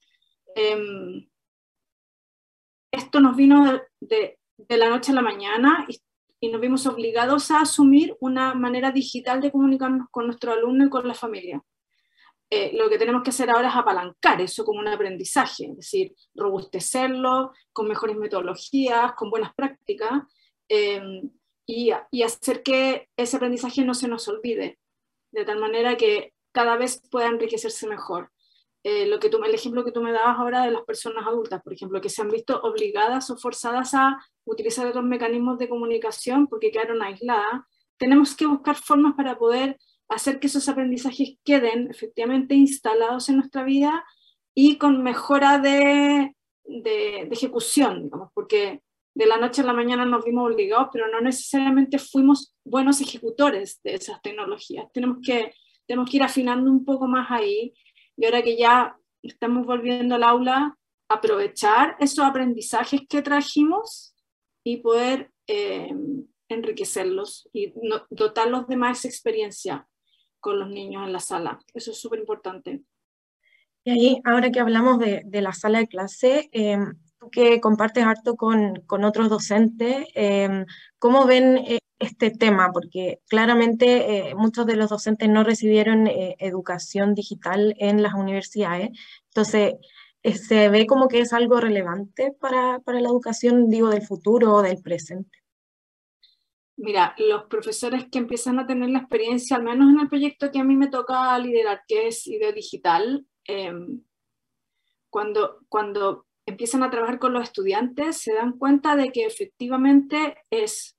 Eh, 0.55 1.29
esto 2.93 3.21
nos 3.21 3.35
vino 3.35 3.81
de, 4.01 4.39
de, 4.57 4.77
la 4.77 4.89
noche 4.89 5.11
a 5.11 5.17
la 5.17 5.23
mañana 5.23 5.85
y, 5.89 6.01
y 6.39 6.53
nos 6.53 6.61
vimos 6.61 6.87
obligados 6.87 7.51
a 7.51 7.63
asumir 7.63 8.17
una 8.21 8.55
manera 8.55 8.93
digital 8.93 9.41
de 9.41 9.51
comunicarnos 9.51 10.07
con 10.13 10.27
nuestro 10.27 10.53
alumno 10.53 10.87
y 10.87 10.91
con 10.91 11.09
la 11.09 11.15
familia. 11.15 11.61
Eh, 12.51 12.73
lo 12.75 12.91
que 12.91 12.99
tenemos 12.99 13.23
que 13.23 13.31
hacer 13.31 13.49
ahora 13.49 13.69
es 13.69 13.77
apalancar 13.77 14.41
eso 14.41 14.65
como 14.65 14.81
un 14.81 14.89
aprendizaje, 14.89 15.67
es 15.67 15.77
decir, 15.77 16.15
robustecerlo 16.35 17.53
con 17.73 17.87
mejores 17.87 18.17
metodologías, 18.17 19.13
con 19.13 19.31
buenas 19.31 19.55
prácticas, 19.55 20.25
y, 21.67 21.93
y, 22.11 22.23
hacer 22.23 22.63
que 22.63 23.09
ese 23.17 23.37
aprendizaje 23.37 23.85
no 23.85 23.95
se 23.95 24.09
nos 24.09 24.29
olvide, 24.29 24.79
de 25.33 25.45
tal 25.45 25.59
manera 25.59 25.97
que 25.97 26.33
cada 26.53 26.77
vez 26.77 27.03
pueda 27.11 27.29
enriquecerse 27.29 27.87
mejor. 27.87 28.31
Eh, 28.83 29.07
lo 29.07 29.21
que 29.21 29.29
tú, 29.29 29.43
el 29.45 29.55
ejemplo 29.55 29.85
que 29.85 29.93
tú 29.93 30.01
me 30.01 30.13
dabas 30.13 30.39
ahora 30.39 30.65
de 30.65 30.71
las 30.71 30.83
personas 30.83 31.27
adultas, 31.27 31.63
por 31.63 31.75
ejemplo, 31.75 32.01
que 32.01 32.09
se 32.09 32.23
han 32.23 32.31
visto 32.31 32.61
obligadas 32.63 33.31
o 33.31 33.37
forzadas 33.37 33.93
a 33.95 34.19
utilizar 34.45 34.87
otros 34.87 35.05
mecanismos 35.05 35.59
de 35.59 35.69
comunicación 35.69 36.47
porque 36.47 36.71
quedaron 36.71 37.03
aisladas, 37.03 37.63
tenemos 37.99 38.35
que 38.35 38.47
buscar 38.47 38.77
formas 38.77 39.15
para 39.15 39.37
poder 39.37 39.77
hacer 40.11 40.41
que 40.41 40.49
esos 40.49 40.69
aprendizajes 40.69 41.39
queden 41.45 41.89
efectivamente 41.91 42.55
instalados 42.55 43.29
en 43.29 43.37
nuestra 43.37 43.63
vida 43.63 44.05
y 44.55 44.77
con 44.77 45.03
mejora 45.03 45.59
de, 45.59 46.35
de, 46.65 47.27
de, 47.27 47.29
ejecución, 47.31 48.03
digamos, 48.03 48.31
porque 48.35 48.83
de 49.15 49.27
la 49.27 49.39
noche 49.39 49.63
a 49.63 49.65
la 49.65 49.73
mañana 49.73 50.05
nos 50.05 50.25
vimos 50.25 50.51
obligados, 50.51 50.89
pero 50.93 51.09
no 51.09 51.21
necesariamente 51.21 51.99
fuimos 51.99 52.55
buenos 52.65 53.01
ejecutores 53.01 53.81
de 53.85 53.95
esas 53.95 54.21
tecnologías. 54.21 54.87
Tenemos 54.93 55.19
que, 55.25 55.55
tenemos 55.87 56.11
que 56.11 56.17
ir 56.17 56.23
afinando 56.25 56.71
un 56.71 56.85
poco 56.85 57.07
más 57.07 57.31
ahí 57.31 57.73
y 58.17 58.25
ahora 58.25 58.43
que 58.43 58.57
ya 58.57 58.97
estamos 59.23 59.65
volviendo 59.65 60.17
al 60.17 60.25
aula, 60.25 60.77
aprovechar 61.09 61.97
esos 62.01 62.25
aprendizajes 62.25 63.03
que 63.09 63.23
trajimos 63.23 64.15
y 64.65 64.79
poder 64.79 65.31
eh, 65.47 65.95
enriquecerlos 66.49 67.49
y 67.53 67.73
dotarlos 68.11 68.67
de 68.67 68.77
más 68.77 69.05
experiencia 69.05 69.89
con 70.41 70.59
los 70.59 70.69
niños 70.69 71.07
en 71.07 71.13
la 71.13 71.21
sala. 71.21 71.61
Eso 71.75 71.93
es 71.93 71.99
súper 71.99 72.19
importante. 72.19 72.83
Y 73.85 73.91
ahí, 73.91 74.23
ahora 74.25 74.51
que 74.51 74.61
hablamos 74.61 74.99
de, 74.99 75.25
la 75.33 75.53
sala 75.53 75.79
de 75.79 75.89
clase, 75.89 76.51
eh, 76.53 76.79
tú 77.19 77.31
que 77.31 77.61
compartes 77.61 78.05
harto 78.05 78.37
con, 78.37 78.83
otros 79.05 79.29
docentes, 79.29 80.07
eh, 80.15 80.65
¿cómo 80.99 81.27
ven 81.27 81.59
eh, 81.59 81.79
este 81.99 82.31
tema? 82.31 82.73
Porque 82.73 83.21
claramente 83.29 84.35
muchos 84.37 84.67
de 84.67 84.77
los 84.77 84.91
docentes 84.91 85.29
no 85.29 85.45
recibieron 85.45 86.07
educación 86.07 87.15
digital 87.15 87.75
en 87.79 88.03
las 88.03 88.15
universidades. 88.15 88.91
Entonces, 89.29 89.75
¿se 90.23 90.69
ve 90.69 90.87
como 90.87 91.09
que 91.09 91.21
es 91.21 91.33
algo 91.33 91.61
relevante 91.61 92.33
para, 92.39 92.81
para 92.81 93.01
la 93.01 93.09
educación, 93.09 93.69
digo, 93.69 93.89
del 93.89 94.03
futuro 94.07 94.55
o 94.55 94.63
del 94.63 94.83
presente? 94.83 95.40
Mira, 96.83 97.15
los 97.19 97.45
profesores 97.45 98.07
que 98.11 98.17
empiezan 98.17 98.59
a 98.59 98.67
tener 98.67 98.89
la 98.89 99.01
experiencia, 99.01 99.57
al 99.57 99.65
menos 99.65 99.91
en 99.91 100.01
el 100.01 100.09
proyecto 100.09 100.51
que 100.51 100.61
a 100.61 100.65
mí 100.65 100.77
me 100.77 100.89
toca 100.89 101.39
liderar, 101.39 101.83
que 101.87 102.09
es 102.09 102.27
IDEO 102.27 102.53
Digital, 102.53 103.27
eh, 103.47 103.71
cuando, 105.11 105.59
cuando 105.69 106.27
empiezan 106.47 106.83
a 106.83 106.91
trabajar 106.91 107.19
con 107.19 107.35
los 107.35 107.43
estudiantes, 107.43 108.17
se 108.17 108.33
dan 108.33 108.57
cuenta 108.57 108.97
de 108.97 109.13
que 109.13 109.27
efectivamente 109.27 110.39
es 110.49 110.97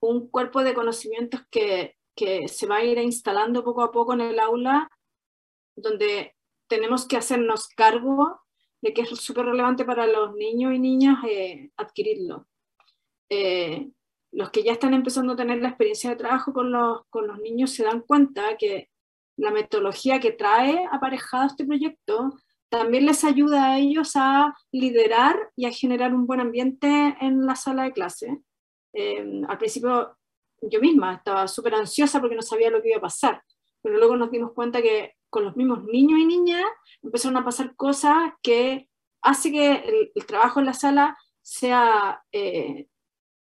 un 0.00 0.28
cuerpo 0.28 0.64
de 0.64 0.74
conocimientos 0.74 1.42
que, 1.52 1.94
que 2.16 2.48
se 2.48 2.66
va 2.66 2.78
a 2.78 2.84
ir 2.84 2.98
instalando 2.98 3.62
poco 3.62 3.82
a 3.82 3.92
poco 3.92 4.14
en 4.14 4.22
el 4.22 4.40
aula, 4.40 4.90
donde 5.76 6.34
tenemos 6.66 7.06
que 7.06 7.16
hacernos 7.16 7.68
cargo 7.68 8.40
de 8.80 8.92
que 8.92 9.02
es 9.02 9.10
súper 9.10 9.46
relevante 9.46 9.84
para 9.84 10.08
los 10.08 10.34
niños 10.34 10.74
y 10.74 10.80
niñas 10.80 11.18
eh, 11.28 11.70
adquirirlo. 11.76 12.48
Eh, 13.28 13.88
los 14.32 14.50
que 14.50 14.62
ya 14.62 14.72
están 14.72 14.94
empezando 14.94 15.34
a 15.34 15.36
tener 15.36 15.60
la 15.60 15.68
experiencia 15.68 16.10
de 16.10 16.16
trabajo 16.16 16.52
con 16.52 16.72
los, 16.72 17.06
con 17.10 17.26
los 17.26 17.38
niños 17.38 17.70
se 17.70 17.84
dan 17.84 18.00
cuenta 18.00 18.56
que 18.56 18.90
la 19.36 19.50
metodología 19.50 20.20
que 20.20 20.32
trae 20.32 20.86
aparejado 20.90 21.46
este 21.46 21.64
proyecto 21.64 22.32
también 22.70 23.04
les 23.04 23.22
ayuda 23.24 23.72
a 23.72 23.78
ellos 23.78 24.12
a 24.14 24.54
liderar 24.72 25.36
y 25.54 25.66
a 25.66 25.70
generar 25.70 26.14
un 26.14 26.26
buen 26.26 26.40
ambiente 26.40 27.16
en 27.20 27.44
la 27.44 27.54
sala 27.54 27.84
de 27.84 27.92
clase. 27.92 28.40
Eh, 28.94 29.42
al 29.46 29.58
principio 29.58 30.16
yo 30.62 30.80
misma 30.80 31.14
estaba 31.14 31.46
súper 31.48 31.74
ansiosa 31.74 32.20
porque 32.20 32.36
no 32.36 32.42
sabía 32.42 32.70
lo 32.70 32.80
que 32.80 32.88
iba 32.88 32.98
a 32.98 33.02
pasar, 33.02 33.42
pero 33.82 33.98
luego 33.98 34.16
nos 34.16 34.30
dimos 34.30 34.52
cuenta 34.52 34.80
que 34.80 35.14
con 35.28 35.44
los 35.44 35.56
mismos 35.56 35.84
niños 35.84 36.18
y 36.18 36.24
niñas 36.24 36.64
empezaron 37.02 37.36
a 37.36 37.44
pasar 37.44 37.74
cosas 37.76 38.32
que 38.42 38.88
hace 39.20 39.50
que 39.50 39.72
el, 39.72 40.12
el 40.14 40.26
trabajo 40.26 40.60
en 40.60 40.66
la 40.66 40.74
sala 40.74 41.18
sea 41.42 42.22
eh, 42.32 42.86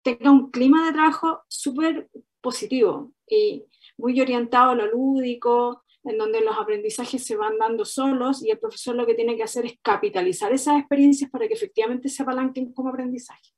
tenga 0.05 0.31
un 0.31 0.51
clima 0.51 0.87
de 0.87 0.93
trabajo 0.93 1.43
súper 1.49 2.11
positivo 2.41 3.13
y 3.27 3.65
muy 3.97 4.21
orientado 4.21 4.73
a 4.73 4.75
lo 4.75 4.87
lúdico, 4.87 5.83
en 6.05 6.19
donde 6.19 6.43
los 6.43 6.57
aprendizajes 6.59 7.25
se 7.25 7.37
van 7.37 7.59
dando 7.59 7.87
solos 7.87 8.45
y 8.45 8.51
el 8.51 8.59
profesor 8.59 8.95
lo 8.95 9.07
que 9.07 9.15
tiene 9.15 9.37
que 9.37 9.43
hacer 9.43 9.65
es 9.65 9.79
capitalizar 9.81 10.53
esas 10.53 10.79
experiencias 10.79 11.31
para 11.31 11.49
que 11.49 11.55
efectivamente 11.55 12.11
se 12.11 12.23
apalanquen 12.23 12.75
como 12.75 12.91
aprendizaje. 12.91 13.51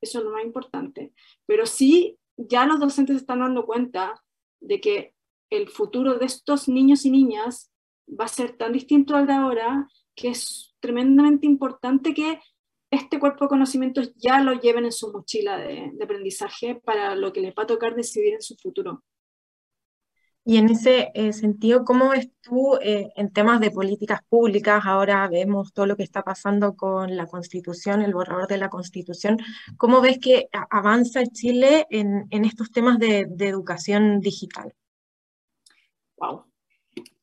Eso 0.00 0.18
es 0.18 0.24
lo 0.24 0.32
más 0.32 0.44
importante. 0.44 1.12
Pero 1.44 1.66
sí, 1.66 2.18
ya 2.38 2.64
los 2.64 2.80
docentes 2.80 3.16
están 3.16 3.40
dando 3.40 3.66
cuenta 3.66 4.24
de 4.60 4.80
que 4.80 5.14
el 5.50 5.68
futuro 5.68 6.14
de 6.14 6.24
estos 6.24 6.68
niños 6.68 7.04
y 7.04 7.10
niñas 7.10 7.70
va 8.08 8.24
a 8.24 8.28
ser 8.28 8.56
tan 8.56 8.72
distinto 8.72 9.14
al 9.14 9.26
de 9.26 9.34
ahora 9.34 9.86
que 10.14 10.28
es 10.28 10.74
tremendamente 10.80 11.46
importante 11.46 12.14
que 12.14 12.40
este 12.92 13.18
cuerpo 13.18 13.46
de 13.46 13.48
conocimientos 13.48 14.12
ya 14.16 14.40
lo 14.40 14.52
lleven 14.52 14.84
en 14.84 14.92
su 14.92 15.10
mochila 15.10 15.56
de, 15.56 15.90
de, 15.94 16.04
aprendizaje 16.04 16.76
para 16.76 17.16
lo 17.16 17.32
que 17.32 17.40
les 17.40 17.54
va 17.54 17.64
a 17.64 17.66
tocar 17.66 17.94
decidir 17.94 18.34
en 18.34 18.42
su 18.42 18.54
futuro. 18.56 19.02
Y 20.44 20.56
en 20.56 20.70
ese 20.70 21.12
eh, 21.14 21.32
sentido, 21.32 21.84
¿cómo 21.84 22.08
ves 22.10 22.28
tú 22.40 22.76
eh, 22.82 23.12
en 23.14 23.32
temas 23.32 23.60
de 23.60 23.70
políticas 23.70 24.20
públicas? 24.28 24.82
Ahora 24.84 25.28
vemos 25.28 25.72
todo 25.72 25.86
lo 25.86 25.96
que 25.96 26.02
está 26.02 26.22
pasando 26.22 26.74
con 26.74 27.16
la 27.16 27.26
Constitución, 27.26 28.02
el 28.02 28.12
borrador 28.12 28.48
de 28.48 28.58
la 28.58 28.68
Constitución. 28.68 29.38
¿Cómo 29.76 30.00
ves 30.00 30.18
que 30.18 30.48
avanza 30.70 31.24
Chile 31.26 31.86
en, 31.90 32.26
estos 32.44 32.72
temas 32.72 32.98
de, 32.98 33.20
educación 33.38 34.20
digital? 34.20 34.74
Wow. 36.16 36.51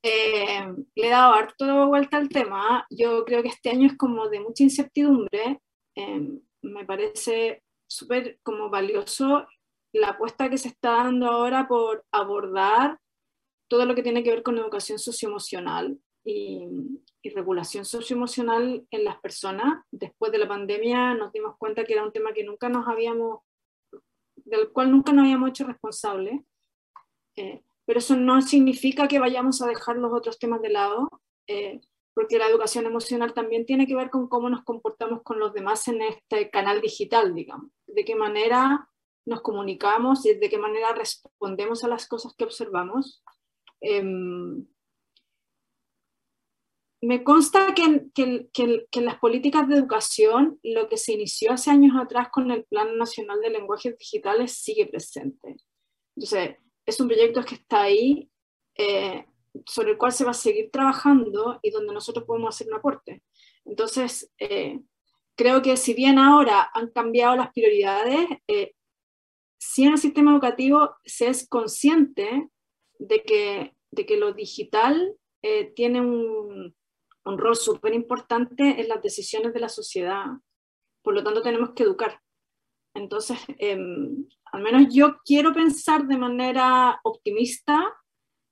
Eh, 0.01 0.74
le 0.96 1.08
he 1.08 1.10
dado 1.10 1.34
harto 1.34 1.88
vuelta 1.88 2.18
al 2.18 2.29
tema. 2.29 2.86
Yo 2.89 3.25
creo 3.25 3.41
que 3.41 3.50
este 3.50 3.70
año 3.70 3.88
es 3.88 3.98
como 3.98 4.29
de 4.29 4.39
mucha 4.39 4.63
incertidumbre. 4.63 5.62
me 6.62 6.86
parece 6.86 7.63
súper 7.88 8.39
como 8.44 8.70
valioso 8.70 9.48
la 9.94 10.10
apuesta 10.10 10.50
que 10.50 10.58
se 10.58 10.70
está 10.70 10.91
dando 11.03 11.27
ahora 11.27 11.68
por 11.68 12.06
abordar 12.12 13.00
todo 13.68 13.86
lo 13.86 13.96
que 13.96 14.03
tiene 14.03 14.24
que 14.24 14.29
ver 14.32 14.44
con 14.44 14.58
educación 14.58 15.00
socioemocional 15.00 16.00
y, 16.24 16.68
y 17.22 17.29
regulación 17.29 17.86
socioemocional 17.86 18.86
en 18.89 19.03
las 19.03 19.20
personas. 19.20 19.84
Después 19.91 20.32
de 20.32 20.38
la 20.38 20.48
pandemia 20.48 21.13
nos 21.13 21.32
dimos 21.32 21.56
cuenta 21.58 21.84
que 21.84 21.94
era 21.94 22.03
un 22.03 22.12
tema 22.12 22.34
que 22.34 22.44
nunca 22.44 22.70
nos 22.70 22.88
habíamos, 22.88 23.41
del 24.36 24.72
cual 24.72 24.91
nunca 24.91 25.12
nos 25.12 25.24
habíamos 25.24 25.50
hecho 25.50 25.65
responsables. 25.65 26.41
Eh, 27.36 27.63
pero 27.89 27.98
eso 27.98 28.15
no 28.15 28.39
significa 28.43 29.08
que 29.08 29.17
vayamos 29.17 29.63
a 29.63 29.65
dejar 29.65 29.96
los 29.96 30.13
otros 30.13 30.38
temas 30.38 30.62
de 30.62 30.69
lado, 30.69 31.10
eh, 31.47 31.82
porque 32.13 32.38
la 32.38 32.45
educación 32.45 32.86
emocional 32.86 33.34
también 33.34 33.65
tiene 33.65 33.88
que 33.88 33.95
ver 33.95 34.12
con 34.12 34.30
cómo 34.30 34.47
nos 34.47 34.63
comportamos 34.63 35.23
con 35.23 35.39
los 35.39 35.56
demás 35.56 35.88
en 35.88 36.04
este 36.04 36.52
canal 36.52 36.82
digital, 36.82 37.34
digamos. 37.34 37.71
De 37.88 38.06
qué 38.06 38.13
manera 38.13 38.88
nos 39.25 39.41
comunicamos 39.41 40.23
y 40.28 40.36
de 40.36 40.49
qué 40.49 40.60
manera 40.60 40.93
respondemos 40.93 41.84
a 41.84 41.88
las 41.88 42.08
cosas 42.08 42.36
que 42.38 42.43
observamos. 42.43 43.23
Em, 43.82 44.67
me 47.02 47.23
consta 47.23 47.73
que, 47.73 48.12
que, 48.13 49.02
las 49.02 49.17
políticas 49.17 49.67
de 49.67 49.78
educación, 49.78 50.60
lo 50.62 50.89
que 50.89 50.97
se 50.97 51.13
inició 51.13 51.54
hace 51.54 51.71
años 51.71 51.93
atrás 51.99 52.30
con 52.32 52.52
el 52.52 52.65
Plan 52.65 52.99
Nacional 52.99 53.41
de 53.41 53.49
Lenguajes 53.49 53.97
Digitales 53.97 54.54
sigue 54.54 54.86
presente. 54.86 55.58
Entonces, 56.15 56.58
es 56.89 56.99
un 56.99 57.08
proyecto 57.08 57.43
que 57.43 57.56
está 57.56 57.84
ahí, 57.84 58.30
eh, 58.78 59.25
sobre 59.65 59.91
el 59.91 59.97
cual 59.97 60.12
se 60.12 60.25
va 60.25 60.32
a 60.32 60.36
seguir 60.36 60.69
trabajando 60.71 61.60
y 61.62 61.71
donde 61.71 61.93
nosotros 61.93 62.25
podemos 62.25 62.56
hacer 62.56 62.67
un 62.67 62.75
aporte. 62.75 63.23
Entonces, 63.65 64.32
eh, 64.39 64.80
creo 65.36 65.62
que 65.62 65.78
si 65.78 65.93
bien 65.93 66.19
ahora 66.19 66.69
han 66.73 66.89
cambiado 66.89 67.36
las 67.36 67.52
prioridades, 67.52 68.28
eh, 68.47 68.73
si 69.58 69.84
en 69.84 69.93
el 69.93 69.97
sistema 69.97 70.32
educativo 70.32 70.95
se 71.06 71.28
es 71.28 71.47
consciente 71.47 72.49
de 72.97 73.23
que, 73.23 73.75
de 73.91 74.06
que 74.06 74.17
lo 74.17 74.34
digital 74.34 75.15
eh, 75.41 75.71
tiene 75.75 76.02
un, 76.02 76.75
rol 77.25 77.56
súper 77.56 77.93
importante 77.93 78.82
en 78.82 78.88
las 78.88 79.04
decisiones 79.04 79.54
de 79.54 79.60
la 79.60 79.69
sociedad. 79.69 80.25
Por 81.04 81.13
lo 81.13 81.23
tanto, 81.23 81.43
tenemos 81.43 81.71
que 81.75 81.84
educar. 81.84 82.19
Entonces, 82.95 83.38
em, 83.60 84.28
al 84.52 84.62
menos 84.62 84.94
yo 84.94 85.18
quiero 85.26 85.54
pensar 85.54 86.08
de 86.08 86.18
manera 86.18 87.00
optimista 87.04 87.94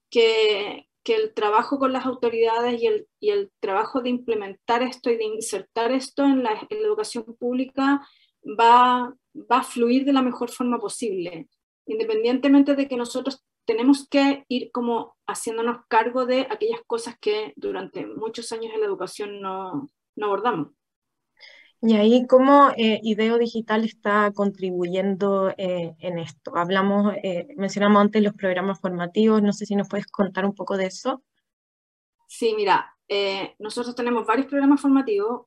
que, 0.10 0.88
que 1.04 1.16
el 1.16 1.34
trabajo 1.34 1.80
con 1.80 1.94
las 1.94 2.06
autoridades 2.06 2.82
y 2.82 2.88
el, 2.88 3.08
y 3.20 3.30
el, 3.30 3.52
trabajo 3.60 4.02
de 4.02 4.10
implementar 4.10 4.84
esto 4.84 5.10
y 5.10 5.18
de 5.18 5.26
insertar 5.26 5.92
esto 5.92 6.24
en 6.24 6.44
la, 6.44 6.68
educación 6.70 7.24
pública 7.40 8.06
va, 8.44 9.14
va 9.34 9.58
a 9.58 9.64
fluir 9.64 10.06
de 10.06 10.14
la 10.14 10.22
mejor 10.22 10.50
forma 10.50 10.80
posible, 10.80 11.48
independientemente 11.86 12.76
de 12.76 12.88
que 12.88 12.98
nosotros 12.98 13.44
tenemos 13.66 14.08
que 14.08 14.46
ir 14.48 14.72
como 14.72 15.18
haciéndonos 15.28 15.86
cargo 15.90 16.26
de 16.26 16.48
aquellas 16.50 16.82
cosas 16.88 17.18
que 17.20 17.54
durante 17.58 18.06
muchos 18.06 18.52
años 18.52 18.74
en 18.74 18.80
la 18.80 18.86
educación 18.86 19.42
no, 19.42 19.90
no 20.16 20.26
abordamos. 20.26 20.77
Y 21.82 21.96
ahí, 21.96 22.26
¿cómo 22.26 22.72
eh, 22.76 23.00
IDEO 23.04 23.38
Digital 23.38 23.84
está 23.84 24.32
contribuyendo 24.34 25.54
eh, 25.58 25.96
en 26.00 26.18
esto? 26.18 26.56
Hablamos, 26.56 27.14
eh, 27.22 27.48
mencionamos 27.56 28.02
antes 28.02 28.24
los 28.24 28.34
programas 28.34 28.80
formativos, 28.80 29.44
no 29.44 29.54
sé 29.54 29.68
si 29.68 29.76
nos 29.76 29.88
puedes 29.88 30.08
contar 30.08 30.46
un 30.46 30.56
poco 30.56 30.76
de 30.76 30.88
eso. 30.88 31.24
Sí, 32.28 32.54
mira, 32.56 32.98
eh, 33.08 33.56
nosotros 33.60 33.96
tenemos 33.96 34.26
varios 34.26 34.48
programas 34.48 34.82
formativos. 34.82 35.46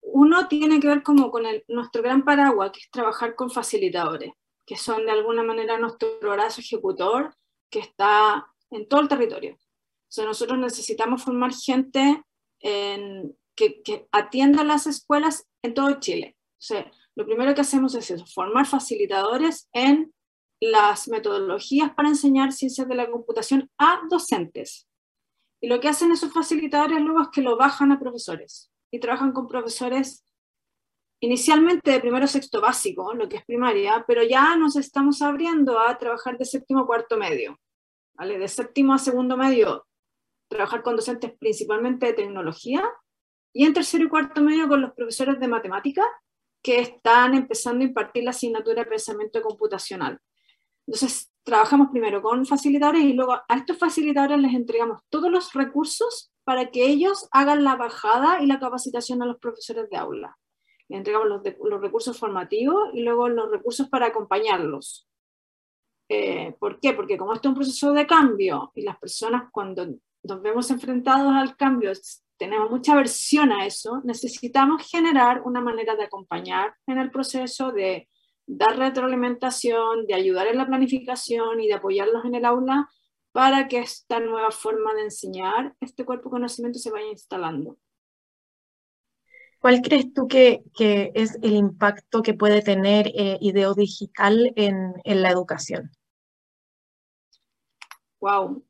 Uno 0.00 0.48
tiene 0.48 0.80
que 0.80 0.88
ver 0.88 1.02
como 1.02 1.30
con 1.30 1.44
el, 1.44 1.62
nuestro 1.68 2.02
gran 2.02 2.24
paraguas, 2.24 2.72
que 2.72 2.80
es 2.80 2.90
trabajar 2.90 3.34
con 3.34 3.50
facilitadores, 3.50 4.32
que 4.64 4.76
son 4.76 5.04
de 5.04 5.12
alguna 5.12 5.42
manera 5.42 5.78
nuestro 5.78 6.08
brazo 6.20 6.62
ejecutor 6.62 7.34
que 7.70 7.80
está 7.80 8.46
en 8.70 8.88
todo 8.88 9.00
el 9.00 9.08
territorio. 9.08 9.54
O 9.54 10.12
sea, 10.16 10.24
nosotros 10.24 10.58
necesitamos 10.58 11.22
formar 11.22 11.52
gente 11.52 12.22
que, 13.56 13.82
que, 13.82 14.06
atienda 14.12 14.64
las 14.64 14.86
escuelas 14.86 15.48
en 15.62 15.74
todo 15.74 15.98
Chile. 16.00 16.36
O 16.52 16.62
sea, 16.62 16.90
lo 17.14 17.26
primero 17.26 17.54
que 17.54 17.62
hacemos 17.62 17.94
es 17.94 18.10
eso, 18.10 18.26
formar 18.26 18.66
facilitadores 18.66 19.68
en 19.72 20.12
las 20.60 21.08
metodologías 21.08 21.92
para 21.94 22.08
enseñar 22.08 22.52
ciencias 22.52 22.88
de 22.88 22.94
la 22.94 23.10
computación 23.10 23.70
a 23.78 24.00
docentes. 24.10 24.86
Y 25.60 25.68
lo 25.68 25.80
que 25.80 25.88
hacen 25.88 26.12
esos 26.12 26.32
facilitadores 26.32 27.00
luego 27.00 27.22
es 27.22 27.28
que 27.28 27.42
lo 27.42 27.56
bajan 27.56 27.92
a 27.92 27.98
profesores 27.98 28.70
y 28.90 29.00
trabajan 29.00 29.32
con 29.32 29.48
profesores 29.48 30.24
inicialmente 31.20 31.90
de 31.90 32.00
primero 32.00 32.26
sexto 32.26 32.60
básico, 32.60 33.14
lo 33.14 33.28
que 33.28 33.38
es 33.38 33.44
primaria, 33.44 34.04
pero 34.06 34.22
ya 34.22 34.56
nos 34.56 34.76
estamos 34.76 35.22
abriendo 35.22 35.80
a 35.80 35.96
trabajar 35.96 36.36
de 36.38 36.44
séptimo 36.44 36.86
cuarto 36.86 37.16
medio. 37.16 37.58
¿vale? 38.14 38.38
De 38.38 38.48
séptimo 38.48 38.94
a 38.94 38.98
segundo 38.98 39.36
medio, 39.36 39.86
trabajar 40.48 40.82
con 40.82 40.96
docentes 40.96 41.32
principalmente 41.38 42.06
de 42.06 42.12
tecnología, 42.12 42.84
y 43.56 43.64
en 43.64 43.72
tercero 43.72 44.04
y 44.04 44.08
cuarto 44.08 44.42
medio 44.42 44.68
con 44.68 44.82
los 44.82 44.92
profesores 44.92 45.40
de 45.40 45.48
matemática 45.48 46.04
que 46.62 46.78
están 46.78 47.32
empezando 47.32 47.82
a 47.82 47.88
impartir 47.88 48.22
la 48.22 48.30
asignatura 48.30 48.82
de 48.82 48.90
pensamiento 48.90 49.40
computacional. 49.40 50.20
Entonces, 50.86 51.32
trabajamos 51.42 51.88
primero 51.90 52.20
con 52.20 52.44
facilitadores 52.44 53.02
y 53.02 53.14
luego 53.14 53.32
a 53.32 53.56
estos 53.56 53.78
facilitadores 53.78 54.38
les 54.40 54.52
entregamos 54.52 55.00
todos 55.08 55.30
los 55.30 55.54
recursos 55.54 56.30
para 56.44 56.70
que 56.70 56.84
ellos 56.86 57.28
hagan 57.30 57.64
la 57.64 57.76
bajada 57.76 58.42
y 58.42 58.46
la 58.46 58.60
capacitación 58.60 59.22
a 59.22 59.26
los 59.26 59.38
profesores 59.38 59.88
de 59.88 59.96
aula. 59.96 60.36
Les 60.88 60.98
entregamos 60.98 61.26
los, 61.26 61.40
los 61.64 61.80
recursos 61.80 62.18
formativos 62.18 62.90
y 62.92 63.00
luego 63.04 63.30
los 63.30 63.50
recursos 63.50 63.88
para 63.88 64.08
acompañarlos. 64.08 65.08
Eh, 66.10 66.54
¿Por 66.60 66.78
qué? 66.78 66.92
Porque 66.92 67.16
como 67.16 67.32
esto 67.32 67.48
es 67.48 67.52
un 67.52 67.56
proceso 67.56 67.92
de 67.94 68.06
cambio 68.06 68.70
y 68.74 68.82
las 68.82 68.98
personas 68.98 69.50
cuando 69.50 69.86
nos 70.24 70.42
vemos 70.42 70.70
enfrentados 70.70 71.32
al 71.32 71.56
cambio 71.56 71.90
tenemos 72.38 72.70
mucha 72.70 72.92
aversión 72.92 73.52
a 73.52 73.66
eso, 73.66 74.00
necesitamos 74.04 74.88
generar 74.88 75.42
una 75.42 75.60
manera 75.60 75.96
de 75.96 76.04
acompañar 76.04 76.74
en 76.86 76.98
el 76.98 77.10
proceso, 77.10 77.72
de 77.72 78.08
dar 78.46 78.78
retroalimentación, 78.78 80.06
de 80.06 80.14
ayudar 80.14 80.46
en 80.46 80.58
la 80.58 80.66
planificación 80.66 81.60
y 81.60 81.66
de 81.66 81.74
apoyarlos 81.74 82.24
en 82.24 82.34
el 82.34 82.44
aula 82.44 82.88
para 83.32 83.68
que 83.68 83.80
esta 83.80 84.20
nueva 84.20 84.50
forma 84.50 84.94
de 84.94 85.02
enseñar, 85.02 85.74
este 85.80 86.04
cuerpo 86.04 86.28
de 86.28 86.32
conocimiento 86.32 86.78
se 86.78 86.90
vaya 86.90 87.08
instalando. 87.08 87.76
¿Cuál 89.58 89.82
crees 89.82 90.12
tú 90.12 90.28
que, 90.28 90.62
que 90.74 91.10
es 91.14 91.38
el 91.42 91.54
impacto 91.54 92.22
que 92.22 92.34
puede 92.34 92.62
tener 92.62 93.08
eh, 93.08 93.36
IDEO 93.40 93.74
Digital 93.74 94.52
en, 94.54 94.94
en, 95.04 95.22
la 95.22 95.30
educación? 95.30 95.90
Wow. 98.20 98.64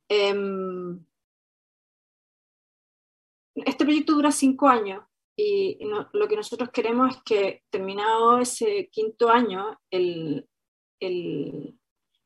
Este 3.64 3.84
proyecto 3.84 4.14
dura 4.14 4.30
cinco 4.30 4.68
años 4.68 5.02
y 5.36 5.78
lo 6.12 6.28
que 6.28 6.36
nosotros 6.36 6.70
queremos 6.70 7.14
es 7.14 7.22
que 7.22 7.62
terminado 7.70 8.38
ese 8.38 8.88
quinto 8.90 9.28
año, 9.28 9.78
el, 9.90 10.48
el, 10.98 11.78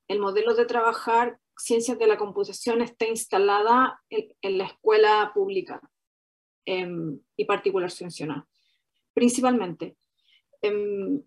el, 0.07 0.19
modelo 0.21 0.55
de 0.55 0.65
trabajar 0.65 1.39
ciencias 1.57 1.99
de 1.99 2.07
la 2.07 2.17
computación 2.17 2.83
esté 2.83 3.09
instalada 3.09 4.01
en, 4.11 4.33
en 4.43 4.59
la 4.59 4.65
escuela 4.67 5.33
pública 5.35 5.81
em, 6.65 7.19
y 7.37 7.45
particular 7.47 7.91
subvencionada, 7.91 8.47
principalmente. 9.13 9.97
Em, 10.63 11.21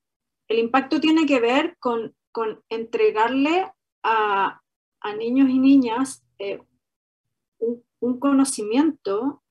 el 0.48 0.60
impacto 0.60 1.02
tiene 1.02 1.26
que 1.26 1.42
ver 1.42 1.76
con, 1.80 2.16
con 2.32 2.63
entregarle 2.70 3.70
a, 4.04 4.62
a, 5.02 5.16
niños 5.16 5.50
y 5.50 5.60
niñas 5.60 6.26
eh, 6.39 6.62
un, 7.58 7.84
un 8.00 8.20
conocimiento 8.20 9.42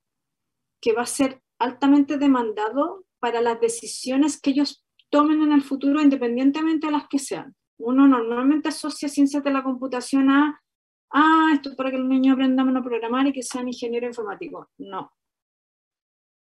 que 0.82 0.92
va 0.92 1.02
a 1.02 1.06
ser 1.06 1.40
altamente 1.58 2.18
demandado 2.18 3.06
para 3.20 3.40
las 3.40 3.60
decisiones 3.60 4.40
que 4.40 4.50
ellos 4.50 4.84
tomen 5.08 5.40
en 5.42 5.52
el 5.52 5.62
futuro, 5.62 6.02
independientemente 6.02 6.88
de 6.88 6.92
las 6.92 7.06
que 7.08 7.20
sean. 7.20 7.54
Uno 7.78 8.08
normalmente 8.08 8.68
asocia 8.68 9.08
ciencias 9.08 9.44
de 9.44 9.52
la 9.52 9.62
computación 9.62 10.28
a, 10.28 10.60
ah, 11.12 11.50
esto 11.54 11.70
es 11.70 11.76
para 11.76 11.90
que 11.90 11.96
el 11.96 12.08
niño 12.08 12.32
aprenda 12.32 12.64
a 12.64 12.82
programar 12.82 13.26
y 13.28 13.32
que 13.32 13.42
sean 13.42 13.68
ingeniero 13.68 14.06
informático. 14.06 14.70
No. 14.78 15.12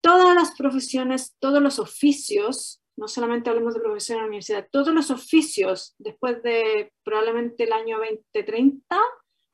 Todas 0.01 0.35
las 0.35 0.57
profesiones, 0.57 1.37
todos 1.39 1.61
los 1.61 1.79
oficios, 1.79 2.83
no 2.97 3.09
solamente 3.09 3.51
hablemos 3.51 3.75
de 3.75 3.81
profesión 3.81 4.17
en 4.17 4.23
la 4.23 4.29
universidad, 4.29 4.69
todos 4.73 4.95
los 4.95 5.11
oficios 5.11 5.95
después 5.99 6.43
de 6.43 6.93
probablemente 7.05 7.65
el 7.65 7.73
año 7.73 7.99
2030 7.99 8.97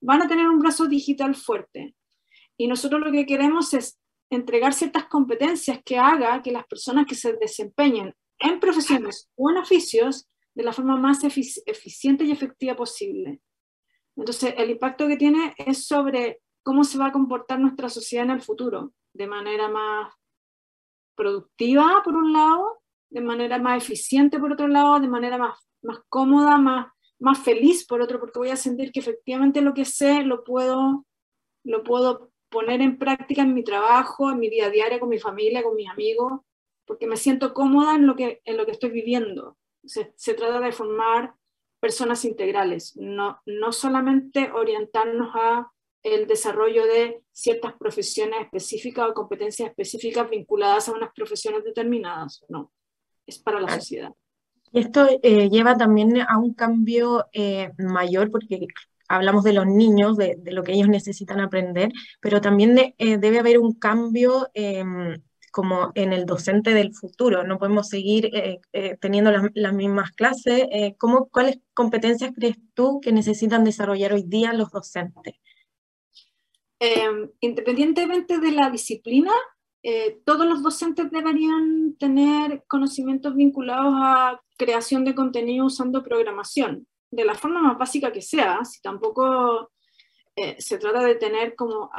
van 0.00 0.22
a 0.22 0.28
tener 0.28 0.48
un 0.48 0.60
brazo 0.60 0.86
digital 0.86 1.34
fuerte. 1.34 1.96
Y 2.56 2.68
nosotros 2.68 3.00
lo 3.00 3.10
que 3.10 3.26
queremos 3.26 3.74
es 3.74 3.98
entregar 4.30 4.72
ciertas 4.72 5.04
competencias 5.06 5.80
que 5.84 5.98
haga 5.98 6.42
que 6.42 6.52
las 6.52 6.66
personas 6.66 7.06
que 7.06 7.14
se 7.14 7.34
desempeñen 7.34 8.14
en 8.38 8.60
profesiones 8.60 9.30
o 9.36 9.50
en 9.50 9.58
oficios 9.58 10.28
de 10.54 10.62
la 10.62 10.72
forma 10.72 10.96
más 10.96 11.22
eficiente 11.22 12.24
y 12.24 12.32
efectiva 12.32 12.74
posible. 12.74 13.40
Entonces, 14.16 14.54
el 14.56 14.70
impacto 14.70 15.06
que 15.06 15.16
tiene 15.16 15.54
es 15.58 15.86
sobre 15.86 16.40
cómo 16.62 16.82
se 16.84 16.98
va 16.98 17.06
a 17.06 17.12
comportar 17.12 17.60
nuestra 17.60 17.88
sociedad 17.88 18.24
en 18.24 18.32
el 18.32 18.42
futuro, 18.42 18.92
de 19.12 19.26
manera 19.26 19.68
más 19.68 20.12
productiva, 21.14 22.02
por 22.02 22.14
un 22.16 22.32
lado, 22.32 22.82
de 23.10 23.20
manera 23.20 23.58
más 23.58 23.82
eficiente, 23.82 24.38
por 24.38 24.52
otro 24.52 24.66
lado, 24.66 24.98
de 24.98 25.08
manera 25.08 25.38
más, 25.38 25.58
más 25.82 25.98
cómoda, 26.08 26.58
más, 26.58 26.88
más 27.18 27.38
feliz, 27.38 27.86
por 27.86 28.00
otro, 28.00 28.18
porque 28.18 28.38
voy 28.38 28.50
a 28.50 28.56
sentir 28.56 28.92
que 28.92 29.00
efectivamente 29.00 29.60
lo 29.60 29.74
que 29.74 29.84
sé 29.84 30.22
lo 30.22 30.42
puedo, 30.44 31.06
lo 31.64 31.84
puedo 31.84 32.32
poner 32.48 32.80
en 32.80 32.98
práctica 32.98 33.42
en 33.42 33.54
mi 33.54 33.64
trabajo, 33.64 34.30
en 34.30 34.38
mi 34.38 34.48
día 34.48 34.66
a 34.66 34.70
día, 34.70 35.00
con 35.00 35.08
mi 35.08 35.18
familia, 35.18 35.62
con 35.62 35.74
mis 35.74 35.88
amigos, 35.88 36.40
porque 36.84 37.06
me 37.06 37.16
siento 37.16 37.52
cómoda 37.52 37.94
en 37.94 38.06
lo 38.06 38.16
que, 38.16 38.40
en 38.44 38.56
lo 38.56 38.64
que 38.64 38.72
estoy 38.72 38.90
viviendo. 38.90 39.56
Se, 39.84 40.12
se 40.16 40.34
trata 40.34 40.60
de 40.60 40.72
formar 40.72 41.34
personas 41.80 42.24
integrales, 42.24 42.96
no, 42.96 43.40
no 43.46 43.72
solamente 43.72 44.50
orientarnos 44.50 45.30
a 45.34 45.70
el 46.02 46.26
desarrollo 46.26 46.86
de 46.86 47.22
ciertas 47.32 47.74
profesiones 47.74 48.40
específicas 48.40 49.08
o 49.08 49.14
competencias 49.14 49.68
específicas 49.68 50.28
vinculadas 50.30 50.88
a 50.88 50.92
unas 50.92 51.12
profesiones 51.14 51.64
determinadas, 51.64 52.44
no, 52.48 52.72
es 53.26 53.38
para 53.38 53.60
la 53.60 53.74
sociedad. 53.74 54.12
Esto 54.72 55.08
eh, 55.22 55.48
lleva 55.48 55.76
también 55.76 56.20
a 56.20 56.38
un 56.38 56.54
cambio 56.54 57.26
eh, 57.32 57.70
mayor 57.78 58.30
porque 58.30 58.66
hablamos 59.08 59.44
de 59.44 59.52
los 59.52 59.66
niños, 59.66 60.16
de, 60.16 60.38
lo 60.46 60.62
que 60.62 60.72
ellos 60.72 60.88
necesitan 60.88 61.40
aprender, 61.40 61.90
pero 62.20 62.40
también 62.40 62.94
eh, 62.98 63.18
debe 63.18 63.38
haber 63.38 63.58
un 63.58 63.74
cambio 63.74 64.48
em, 64.54 65.22
como 65.52 65.92
en 65.94 66.12
el 66.12 66.26
docente 66.26 66.74
del 66.74 66.94
futuro. 66.94 67.44
No 67.44 67.58
podemos 67.58 67.88
seguir 67.88 68.30
teniendo 69.00 69.30
las, 69.54 69.72
mismas 69.72 70.10
clases. 70.12 70.66
¿cómo, 70.98 71.30
¿Cuáles 71.30 71.60
competencias 71.72 72.32
crees 72.36 72.56
tú 72.74 73.00
que 73.00 73.10
necesitan 73.10 73.64
desarrollar 73.64 74.12
hoy 74.12 74.22
día 74.22 74.52
los 74.52 74.70
docentes? 74.70 75.34
Em, 76.78 77.30
independientemente 77.40 78.38
de 78.38 78.52
la 78.52 78.68
disciplina, 78.68 79.32
eh, 79.82 80.20
todos 80.24 80.46
los 80.46 80.62
docentes 80.62 81.10
deberían 81.10 81.96
tener 81.98 82.64
conocimientos 82.66 83.34
vinculados 83.34 83.94
a 83.96 84.40
creación 84.58 85.04
de 85.04 85.14
contenido 85.14 85.66
usando 85.66 86.02
programación, 86.02 86.86
de 87.10 87.24
la 87.24 87.34
forma 87.34 87.60
más 87.60 87.78
básica 87.78 88.12
que 88.12 88.22
sea, 88.22 88.64
si 88.64 88.80
tampoco 88.80 89.70
eh, 90.34 90.56
se 90.58 90.78
trata 90.78 91.02
de 91.02 91.14
tener 91.14 91.54
como 91.54 91.90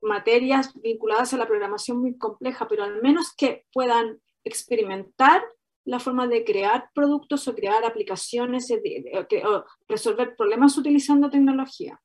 materias 0.00 0.72
vinculadas 0.80 1.34
a 1.34 1.36
la 1.36 1.46
programación 1.46 2.00
muy 2.00 2.16
compleja, 2.16 2.66
pero 2.68 2.84
al 2.84 3.02
menos 3.02 3.34
que 3.34 3.66
puedan 3.72 4.20
experimentar 4.44 5.44
la 5.84 5.98
forma 5.98 6.26
de 6.26 6.44
crear 6.44 6.90
productos 6.94 7.48
o 7.48 7.54
crear 7.54 7.84
aplicaciones 7.84 8.70
o 8.70 9.64
resolver 9.88 10.36
problemas 10.36 10.76
utilizando 10.76 11.30
tecnología. 11.30 12.00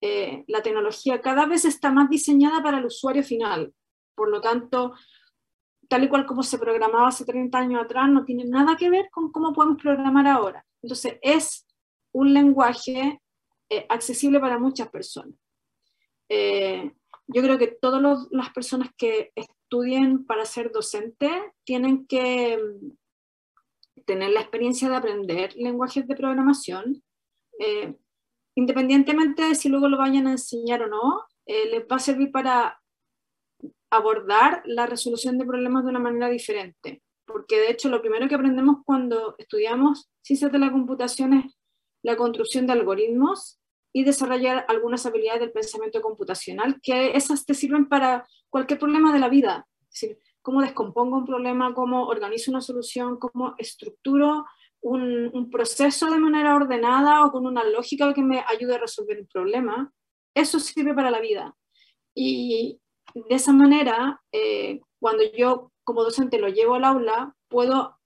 Eh, 0.00 0.44
la 0.48 0.62
tecnología 0.62 1.20
cada 1.22 1.46
vez 1.46 1.64
está 1.64 1.90
más 1.90 2.10
diseñada 2.10 2.62
para 2.62 2.78
el 2.78 2.86
usuario 2.86 3.22
final. 3.22 3.72
Por 4.14 4.28
lo 4.28 4.40
tanto, 4.40 4.94
tal 5.88 6.04
y 6.04 6.08
cual 6.08 6.26
como 6.26 6.42
se 6.42 6.58
programaba 6.58 7.08
hace 7.08 7.24
30 7.24 7.58
años 7.58 7.82
atrás, 7.82 8.08
no 8.10 8.24
tiene 8.24 8.44
nada 8.44 8.76
que 8.76 8.90
ver 8.90 9.08
con 9.10 9.32
cómo 9.32 9.52
podemos 9.52 9.80
programar 9.80 10.26
ahora. 10.26 10.64
Entonces, 10.82 11.18
es 11.22 11.65
un 12.16 12.32
lenguaje 12.32 13.20
eh, 13.70 13.86
accesible 13.88 14.40
para 14.40 14.58
muchas 14.58 14.88
personas. 14.88 15.34
Eh, 16.28 16.90
yo 17.26 17.42
creo 17.42 17.58
que 17.58 17.68
todas 17.68 18.28
las 18.30 18.50
personas 18.50 18.90
que 18.96 19.32
estudien 19.34 20.24
para 20.24 20.44
ser 20.44 20.72
docente 20.72 21.30
tienen 21.64 22.06
que 22.06 22.58
mm, 22.58 24.02
tener 24.04 24.30
la 24.30 24.40
experiencia 24.40 24.88
de 24.88 24.96
aprender 24.96 25.54
lenguajes 25.56 26.06
de 26.06 26.16
programación, 26.16 27.02
independientemente 28.56 29.42
de 29.42 29.54
si 29.54 29.68
luego 29.68 29.88
lo 29.88 29.98
vayan 29.98 30.26
a 30.26 30.32
enseñar 30.32 30.82
o 30.82 30.88
no, 30.88 31.24
eh, 31.46 31.66
les 31.70 31.82
va 31.82 31.96
a 31.96 32.00
servir 32.00 32.32
para 32.32 32.80
abordar 33.90 34.62
la 34.64 34.86
resolución 34.86 35.38
de 35.38 35.44
problemas 35.44 35.84
de 35.84 35.90
una 35.90 36.00
manera 36.00 36.28
diferente. 36.28 37.02
Porque 37.26 37.58
de 37.58 37.70
hecho 37.70 37.88
lo 37.88 38.00
primero 38.00 38.28
que 38.28 38.34
aprendemos 38.34 38.78
cuando 38.84 39.34
estudiamos 39.38 40.08
ciencias 40.22 40.50
de 40.50 40.58
la 40.58 40.72
computación 40.72 41.34
es 41.34 41.56
la 42.06 42.16
construcción 42.16 42.68
de 42.68 42.72
algoritmos 42.72 43.58
y 43.92 44.04
desarrollar 44.04 44.64
algunas 44.68 45.04
habilidades 45.06 45.40
del 45.40 45.50
pensamiento 45.50 46.00
computacional, 46.00 46.80
que 46.80 47.16
esas 47.16 47.44
te 47.44 47.52
sirven 47.52 47.88
para 47.88 48.28
cualquier 48.48 48.78
problema 48.78 49.12
de 49.12 49.18
la 49.18 49.28
vida. 49.28 49.66
Es 49.80 49.88
decir, 50.00 50.18
cómo 50.40 50.60
descompongo 50.60 51.16
un 51.16 51.26
problema, 51.26 51.74
cómo 51.74 52.06
organizo 52.06 52.52
una 52.52 52.60
solución, 52.60 53.18
cómo 53.18 53.56
estructuro 53.58 54.46
un, 54.82 55.50
proceso 55.50 56.08
de 56.08 56.18
manera 56.18 56.54
ordenada 56.54 57.24
o 57.24 57.32
con 57.32 57.44
una 57.44 57.64
lógica 57.64 58.14
que 58.14 58.22
me 58.22 58.44
ayude 58.46 58.76
a 58.76 58.78
resolver 58.78 59.18
el 59.18 59.26
problema, 59.26 59.92
eso 60.32 60.60
sirve 60.60 60.94
para 60.94 61.10
la 61.10 61.18
vida. 61.18 61.56
Y 62.14 62.80
de 63.14 63.34
esa 63.34 63.52
manera, 63.52 64.22
eh, 64.30 64.80
cuando 65.00 65.24
yo 65.36 65.72
como 65.82 66.04
docente 66.04 66.38
lo 66.38 66.48
llevo 66.48 66.76
al 66.76 66.84
aula, 66.84 67.34
puedo 67.48 67.98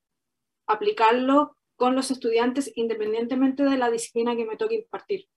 aplicarlo 0.66 1.54
con 1.80 1.94
los 1.94 2.10
estudiantes 2.10 2.70
independientemente 2.74 3.62
de 3.62 3.78
la 3.78 3.90
disciplina 3.90 4.36
que 4.36 4.44
me 4.44 4.58
toque 4.58 4.74
impartir. 4.74 5.30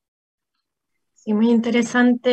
Sí, 1.14 1.34
muy 1.34 1.50
interesante 1.50 2.32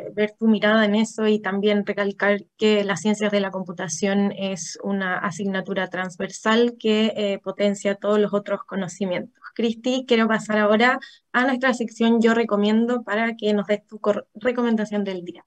eh, 0.00 0.10
ver 0.14 0.32
tu 0.38 0.48
mirada 0.48 0.86
en 0.86 0.94
eso 0.94 1.26
y 1.26 1.38
también 1.38 1.84
recalcar 1.84 2.46
que 2.56 2.82
las 2.82 3.02
ciencias 3.02 3.30
de 3.30 3.40
la 3.40 3.50
computación 3.50 4.32
es 4.32 4.78
una 4.82 5.18
asignatura 5.18 5.88
transversal 5.88 6.76
que 6.78 7.12
eh, 7.14 7.40
potencia 7.44 7.96
todos 7.96 8.18
los 8.18 8.32
otros 8.32 8.60
conocimientos. 8.64 9.38
Cristi, 9.54 10.06
quiero 10.08 10.26
pasar 10.28 10.56
ahora 10.56 10.98
a 11.32 11.44
nuestra 11.44 11.74
sección 11.74 12.22
Yo 12.22 12.32
recomiendo 12.32 13.02
para 13.02 13.36
que 13.36 13.52
nos 13.52 13.66
des 13.66 13.86
tu 13.86 14.00
recomendación 14.32 15.04
del 15.04 15.26
día. 15.26 15.44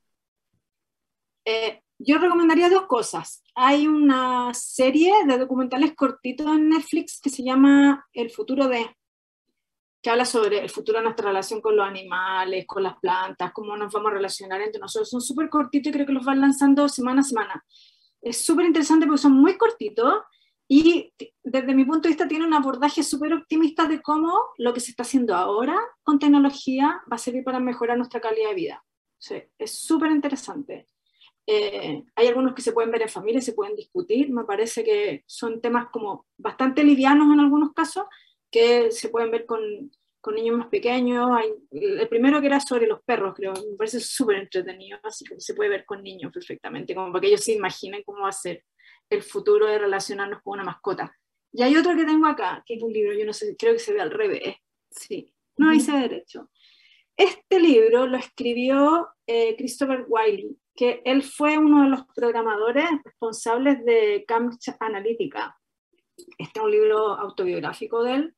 Eh, 1.44 1.82
yo 1.98 2.18
recomendaría 2.18 2.70
dos 2.70 2.86
cosas. 2.88 3.44
Hay 3.56 3.88
una 3.88 4.54
serie 4.54 5.14
de 5.26 5.38
documentales 5.38 5.96
cortitos 5.96 6.48
en 6.48 6.70
Netflix 6.70 7.20
que 7.22 7.30
se 7.30 7.44
llama 7.44 8.06
El 8.14 8.30
futuro 8.30 8.68
de 8.68 8.96
que 10.02 10.12
habla 10.12 10.26
sobre 10.26 10.60
el 10.60 10.70
futuro 10.70 11.00
de 11.00 11.06
nuestra 11.06 11.30
relación 11.30 11.62
con 11.62 11.76
los 11.76 11.88
animales, 11.88 12.68
con 12.68 12.84
las 12.84 12.96
plantas, 13.00 13.52
cómo 13.52 13.76
nos 13.76 13.92
vamos 13.92 14.12
a 14.12 14.14
relacionar 14.14 14.62
entre 14.62 14.80
nosotros. 14.80 15.10
Son 15.10 15.20
súper 15.20 15.50
cortitos 15.50 15.90
y 15.90 15.94
creo 15.94 16.06
que 16.06 16.14
los 16.14 16.24
van 16.24 16.42
lanzando 16.42 16.88
semana 16.88 17.22
a 17.22 17.24
semana. 17.24 17.66
Es 18.22 18.46
súper 18.46 18.68
interesante 18.68 19.08
porque 19.08 19.24
son 19.24 19.32
muy 19.32 19.58
cortitos 19.58 20.22
y 20.68 21.12
desde 21.44 21.74
mi 21.74 21.86
punto 21.86 22.04
de 22.04 22.10
vista 22.10 22.28
tiene 22.28 22.46
un 22.46 22.54
abordaje 22.54 23.02
súper 23.02 23.34
optimista 23.34 23.88
de 23.88 24.04
cómo 24.04 24.40
lo 24.60 24.76
que 24.76 24.80
se 24.80 24.92
está 24.92 25.02
haciendo 25.02 25.34
ahora 25.34 25.76
con 26.04 26.20
tecnología 26.20 27.02
va 27.12 27.16
a 27.16 27.18
servir 27.18 27.44
para 27.44 27.60
mejorar 27.60 27.98
nuestra 27.98 28.22
calidad 28.22 28.50
de 28.50 28.56
vida. 28.56 28.86
Sí, 29.18 29.42
es 29.58 29.72
súper 29.76 30.12
interesante. 30.12 30.88
Eh, 31.48 32.04
hay 32.16 32.28
algunos 32.28 32.56
que 32.56 32.62
se 32.62 32.72
pueden 32.72 32.92
ver 32.92 33.04
en 33.04 33.10
familia, 33.10 33.42
se 33.42 33.54
pueden 33.54 33.76
discutir, 33.76 34.32
me 34.32 34.46
parece 34.46 34.84
que 34.84 35.24
son 35.28 35.62
temas 35.62 35.90
como 35.92 36.26
bastante 36.38 36.84
livianos 36.84 37.32
en 37.34 37.40
algunos 37.40 37.74
casos, 37.74 38.06
que 38.52 38.92
se 38.92 39.10
pueden 39.10 39.32
ver 39.32 39.46
con, 39.46 39.92
con 40.22 40.36
niños 40.36 40.58
más 40.58 40.68
pequeños. 40.68 41.30
Hay, 41.38 41.54
el 41.72 42.08
primero 42.08 42.42
que 42.42 42.48
era 42.48 42.60
sobre 42.60 42.88
los 42.88 43.04
perros, 43.04 43.36
creo, 43.36 43.54
me 43.54 43.78
parece 43.78 44.00
súper 44.00 44.38
entretenido, 44.38 44.98
así 45.04 45.24
que 45.26 45.40
se 45.40 45.54
puede 45.54 45.70
ver 45.70 45.86
con 45.86 46.02
niños 46.02 46.32
perfectamente, 46.32 46.96
como 46.96 47.12
para 47.12 47.22
que 47.22 47.28
ellos 47.28 47.44
se 47.44 47.54
imaginen 47.54 48.02
cómo 48.04 48.24
va 48.24 48.30
a 48.30 48.32
ser 48.32 48.64
el 49.10 49.22
futuro 49.22 49.68
de 49.68 49.78
relacionarnos 49.78 50.42
con 50.42 50.54
una 50.54 50.64
mascota. 50.64 51.16
Y 51.52 51.62
hay 51.62 51.78
otro 51.78 51.96
que 51.96 52.06
tengo 52.06 52.28
acá, 52.28 52.64
que 52.66 52.74
es 52.74 52.82
un 52.82 52.92
libro, 52.92 53.14
yo 53.14 53.26
no 53.26 53.34
sé, 53.34 53.56
creo 53.58 53.74
que 53.74 53.80
se 53.80 53.94
ve 53.94 54.02
al 54.02 54.12
revés. 54.12 54.56
Sí, 54.90 55.34
no 55.58 55.74
hice 55.74 55.92
derecho. 55.92 56.50
Este 57.16 57.60
libro 57.60 58.08
lo 58.08 58.18
escribió 58.18 59.08
eh, 59.26 59.56
Christopher 59.56 60.06
Wiley, 60.08 60.58
que 60.76 61.02
él 61.06 61.24
fue 61.24 61.58
uno 61.58 61.84
de 61.84 61.90
los 61.90 62.06
programadores 62.14 62.90
responsables 63.04 63.84
de 63.86 64.26
Cambridge 64.28 64.76
Analytica. 64.80 65.58
Este 66.38 66.60
es 66.60 66.66
un 66.66 66.72
libro 66.72 67.14
autobiográfico 67.14 68.04
de 68.04 68.16
él, 68.16 68.36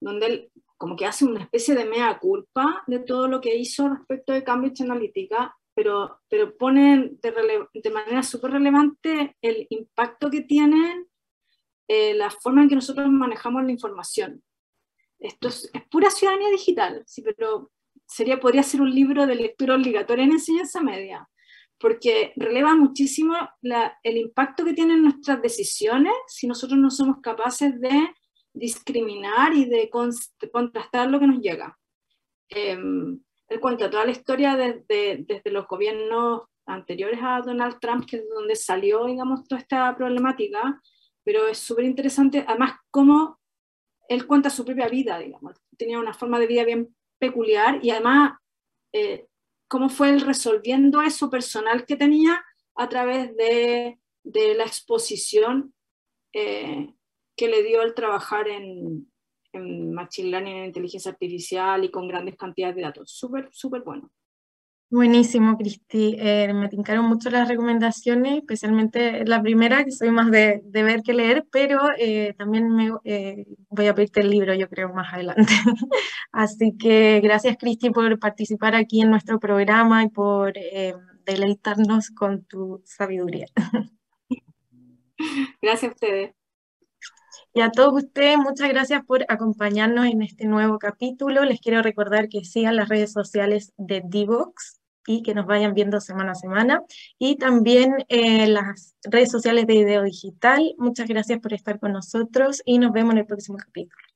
donde 0.00 0.26
él 0.26 0.52
como 0.76 0.96
que 0.96 1.06
hace 1.06 1.24
una 1.24 1.42
especie 1.42 1.76
de 1.76 1.84
mea 1.84 2.18
culpa 2.18 2.82
de 2.88 2.98
todo 2.98 3.28
lo 3.28 3.40
que 3.40 3.54
hizo 3.54 3.88
respecto 3.88 4.32
de 4.32 4.42
Cambridge 4.42 4.80
Analytica, 4.80 5.56
pero, 5.74 6.20
pero 6.28 6.56
pone 6.56 7.12
de, 7.22 7.66
de 7.72 7.90
manera 7.90 8.22
súper 8.22 8.50
relevante 8.50 9.36
el 9.40 9.66
impacto 9.70 10.28
que 10.28 10.40
tiene 10.40 11.06
eh, 11.88 12.14
la 12.14 12.30
forma 12.30 12.62
en 12.62 12.68
que 12.68 12.74
nosotros 12.74 13.08
manejamos 13.10 13.64
la 13.64 13.70
información. 13.70 14.42
Esto 15.18 15.48
es, 15.48 15.70
pura 15.90 16.10
ciudadanía 16.10 16.50
digital, 16.50 17.02
sí, 17.06 17.22
pero 17.22 17.70
sería, 18.06 18.40
podría 18.40 18.62
ser 18.62 18.80
un 18.80 18.90
libro 18.92 19.26
de 19.26 19.36
lectura 19.36 19.76
obligatoria 19.76 20.24
en 20.24 20.32
enseñanza 20.32 20.80
media, 20.80 21.28
porque 21.82 22.32
releva 22.36 22.76
muchísimo 22.76 23.34
el 24.04 24.16
impacto 24.16 24.64
que 24.64 24.72
tienen 24.72 25.02
nuestras 25.02 25.42
decisiones 25.42 26.12
si 26.28 26.46
nosotros 26.46 26.78
no 26.78 26.90
somos 26.90 27.16
capaces 27.20 27.78
de 27.80 28.14
discriminar 28.54 29.52
y 29.52 29.64
de 29.64 29.90
contrastar 29.90 31.10
lo 31.10 31.18
que 31.18 31.26
nos 31.26 31.40
llega. 31.40 31.76
Em, 32.48 33.20
él 33.48 33.60
cuenta 33.60 33.90
toda 33.90 34.04
la 34.04 34.12
historia 34.12 34.56
desde, 34.56 35.24
desde 35.26 35.50
los 35.50 35.66
gobiernos 35.66 36.42
anteriores 36.66 37.18
a 37.20 37.40
Donald 37.40 37.80
Trump, 37.80 38.06
que 38.06 38.18
es 38.18 38.28
donde 38.28 38.54
salió, 38.54 39.06
digamos, 39.06 39.48
toda 39.48 39.60
esta 39.60 39.96
problemática, 39.96 40.80
pero 41.24 41.48
es 41.48 41.58
súper 41.58 41.84
interesante, 41.84 42.44
además, 42.46 42.74
cómo 42.92 43.40
él 44.08 44.26
cuenta 44.28 44.50
su 44.50 44.64
propia 44.64 44.88
vida, 44.88 45.18
digamos, 45.18 45.56
tenía 45.76 45.98
una 45.98 46.14
forma 46.14 46.38
de 46.38 46.46
vida 46.46 46.64
bien 46.64 46.94
peculiar 47.18 47.80
y 47.82 47.90
además 47.90 48.38
eh, 48.92 49.26
cómo 49.72 49.88
fue 49.88 50.10
él 50.10 50.20
resolviendo 50.20 51.00
eso 51.00 51.30
personal 51.30 51.86
que 51.86 51.96
tenía 51.96 52.44
a 52.74 52.90
través 52.90 53.34
de, 53.38 53.98
de 54.22 54.54
la 54.54 54.64
exposición 54.64 55.72
eh, 56.34 56.92
que 57.34 57.48
le 57.48 57.62
dio 57.62 57.80
el 57.80 57.94
trabajar 57.94 58.48
en, 58.48 59.10
en 59.50 59.94
Machine 59.94 60.28
Learning, 60.28 60.56
en 60.56 60.64
inteligencia 60.66 61.12
artificial 61.12 61.84
y 61.84 61.90
con 61.90 62.06
grandes 62.06 62.36
cantidades 62.36 62.76
de 62.76 62.82
datos. 62.82 63.12
Súper, 63.12 63.48
súper 63.50 63.80
bueno. 63.80 64.10
Buenísimo, 64.92 65.56
Cristi. 65.56 66.16
Eh, 66.18 66.52
me 66.52 66.68
tincaron 66.68 67.06
mucho 67.06 67.30
las 67.30 67.48
recomendaciones, 67.48 68.36
especialmente 68.36 69.24
la 69.24 69.40
primera, 69.40 69.86
que 69.86 69.90
soy 69.90 70.10
más 70.10 70.30
de, 70.30 70.60
de 70.66 70.82
ver 70.82 71.02
que 71.02 71.14
leer, 71.14 71.46
pero 71.50 71.80
eh, 71.96 72.34
también 72.36 72.68
me, 72.68 72.92
eh, 73.04 73.46
voy 73.70 73.86
a 73.86 73.94
pedirte 73.94 74.20
el 74.20 74.28
libro, 74.28 74.52
yo 74.52 74.68
creo, 74.68 74.92
más 74.92 75.14
adelante. 75.14 75.46
Así 76.30 76.76
que 76.76 77.22
gracias, 77.22 77.56
Cristi, 77.56 77.88
por 77.88 78.18
participar 78.18 78.74
aquí 78.74 79.00
en 79.00 79.08
nuestro 79.08 79.40
programa 79.40 80.02
y 80.04 80.10
por 80.10 80.52
deleitarnos 81.24 82.10
con 82.10 82.44
tu 82.44 82.82
sabiduría. 82.84 83.46
Gracias 85.62 85.90
a 85.90 85.94
ustedes. 85.94 86.34
Y 87.54 87.62
a 87.62 87.70
todos 87.70 88.04
ustedes, 88.04 88.36
muchas 88.36 88.68
gracias 88.68 89.04
por 89.06 89.24
acompañarnos 89.28 90.06
en 90.06 90.20
este 90.20 90.44
nuevo 90.44 90.78
capítulo. 90.78 91.44
Les 91.44 91.60
quiero 91.60 91.80
recordar 91.80 92.28
que 92.28 92.44
sigan 92.44 92.76
las 92.76 92.90
redes 92.90 93.12
sociales 93.12 93.72
de 93.78 94.02
Divox 94.04 94.81
y 95.06 95.22
que 95.22 95.34
nos 95.34 95.46
vayan 95.46 95.74
viendo 95.74 96.00
semana 96.00 96.32
a 96.32 96.34
semana. 96.34 96.82
Y 97.18 97.36
también 97.36 98.04
eh, 98.08 98.46
las 98.46 98.96
redes 99.02 99.30
sociales 99.30 99.66
de 99.66 99.74
Ideo 99.74 100.02
Digital. 100.02 100.74
Muchas 100.78 101.08
gracias 101.08 101.40
por 101.40 101.52
estar 101.52 101.78
con 101.80 101.92
nosotros 101.92 102.62
y 102.64 102.78
nos 102.78 102.92
vemos 102.92 103.12
en 103.12 103.18
el 103.18 103.26
próximo 103.26 103.58
capítulo. 103.58 104.11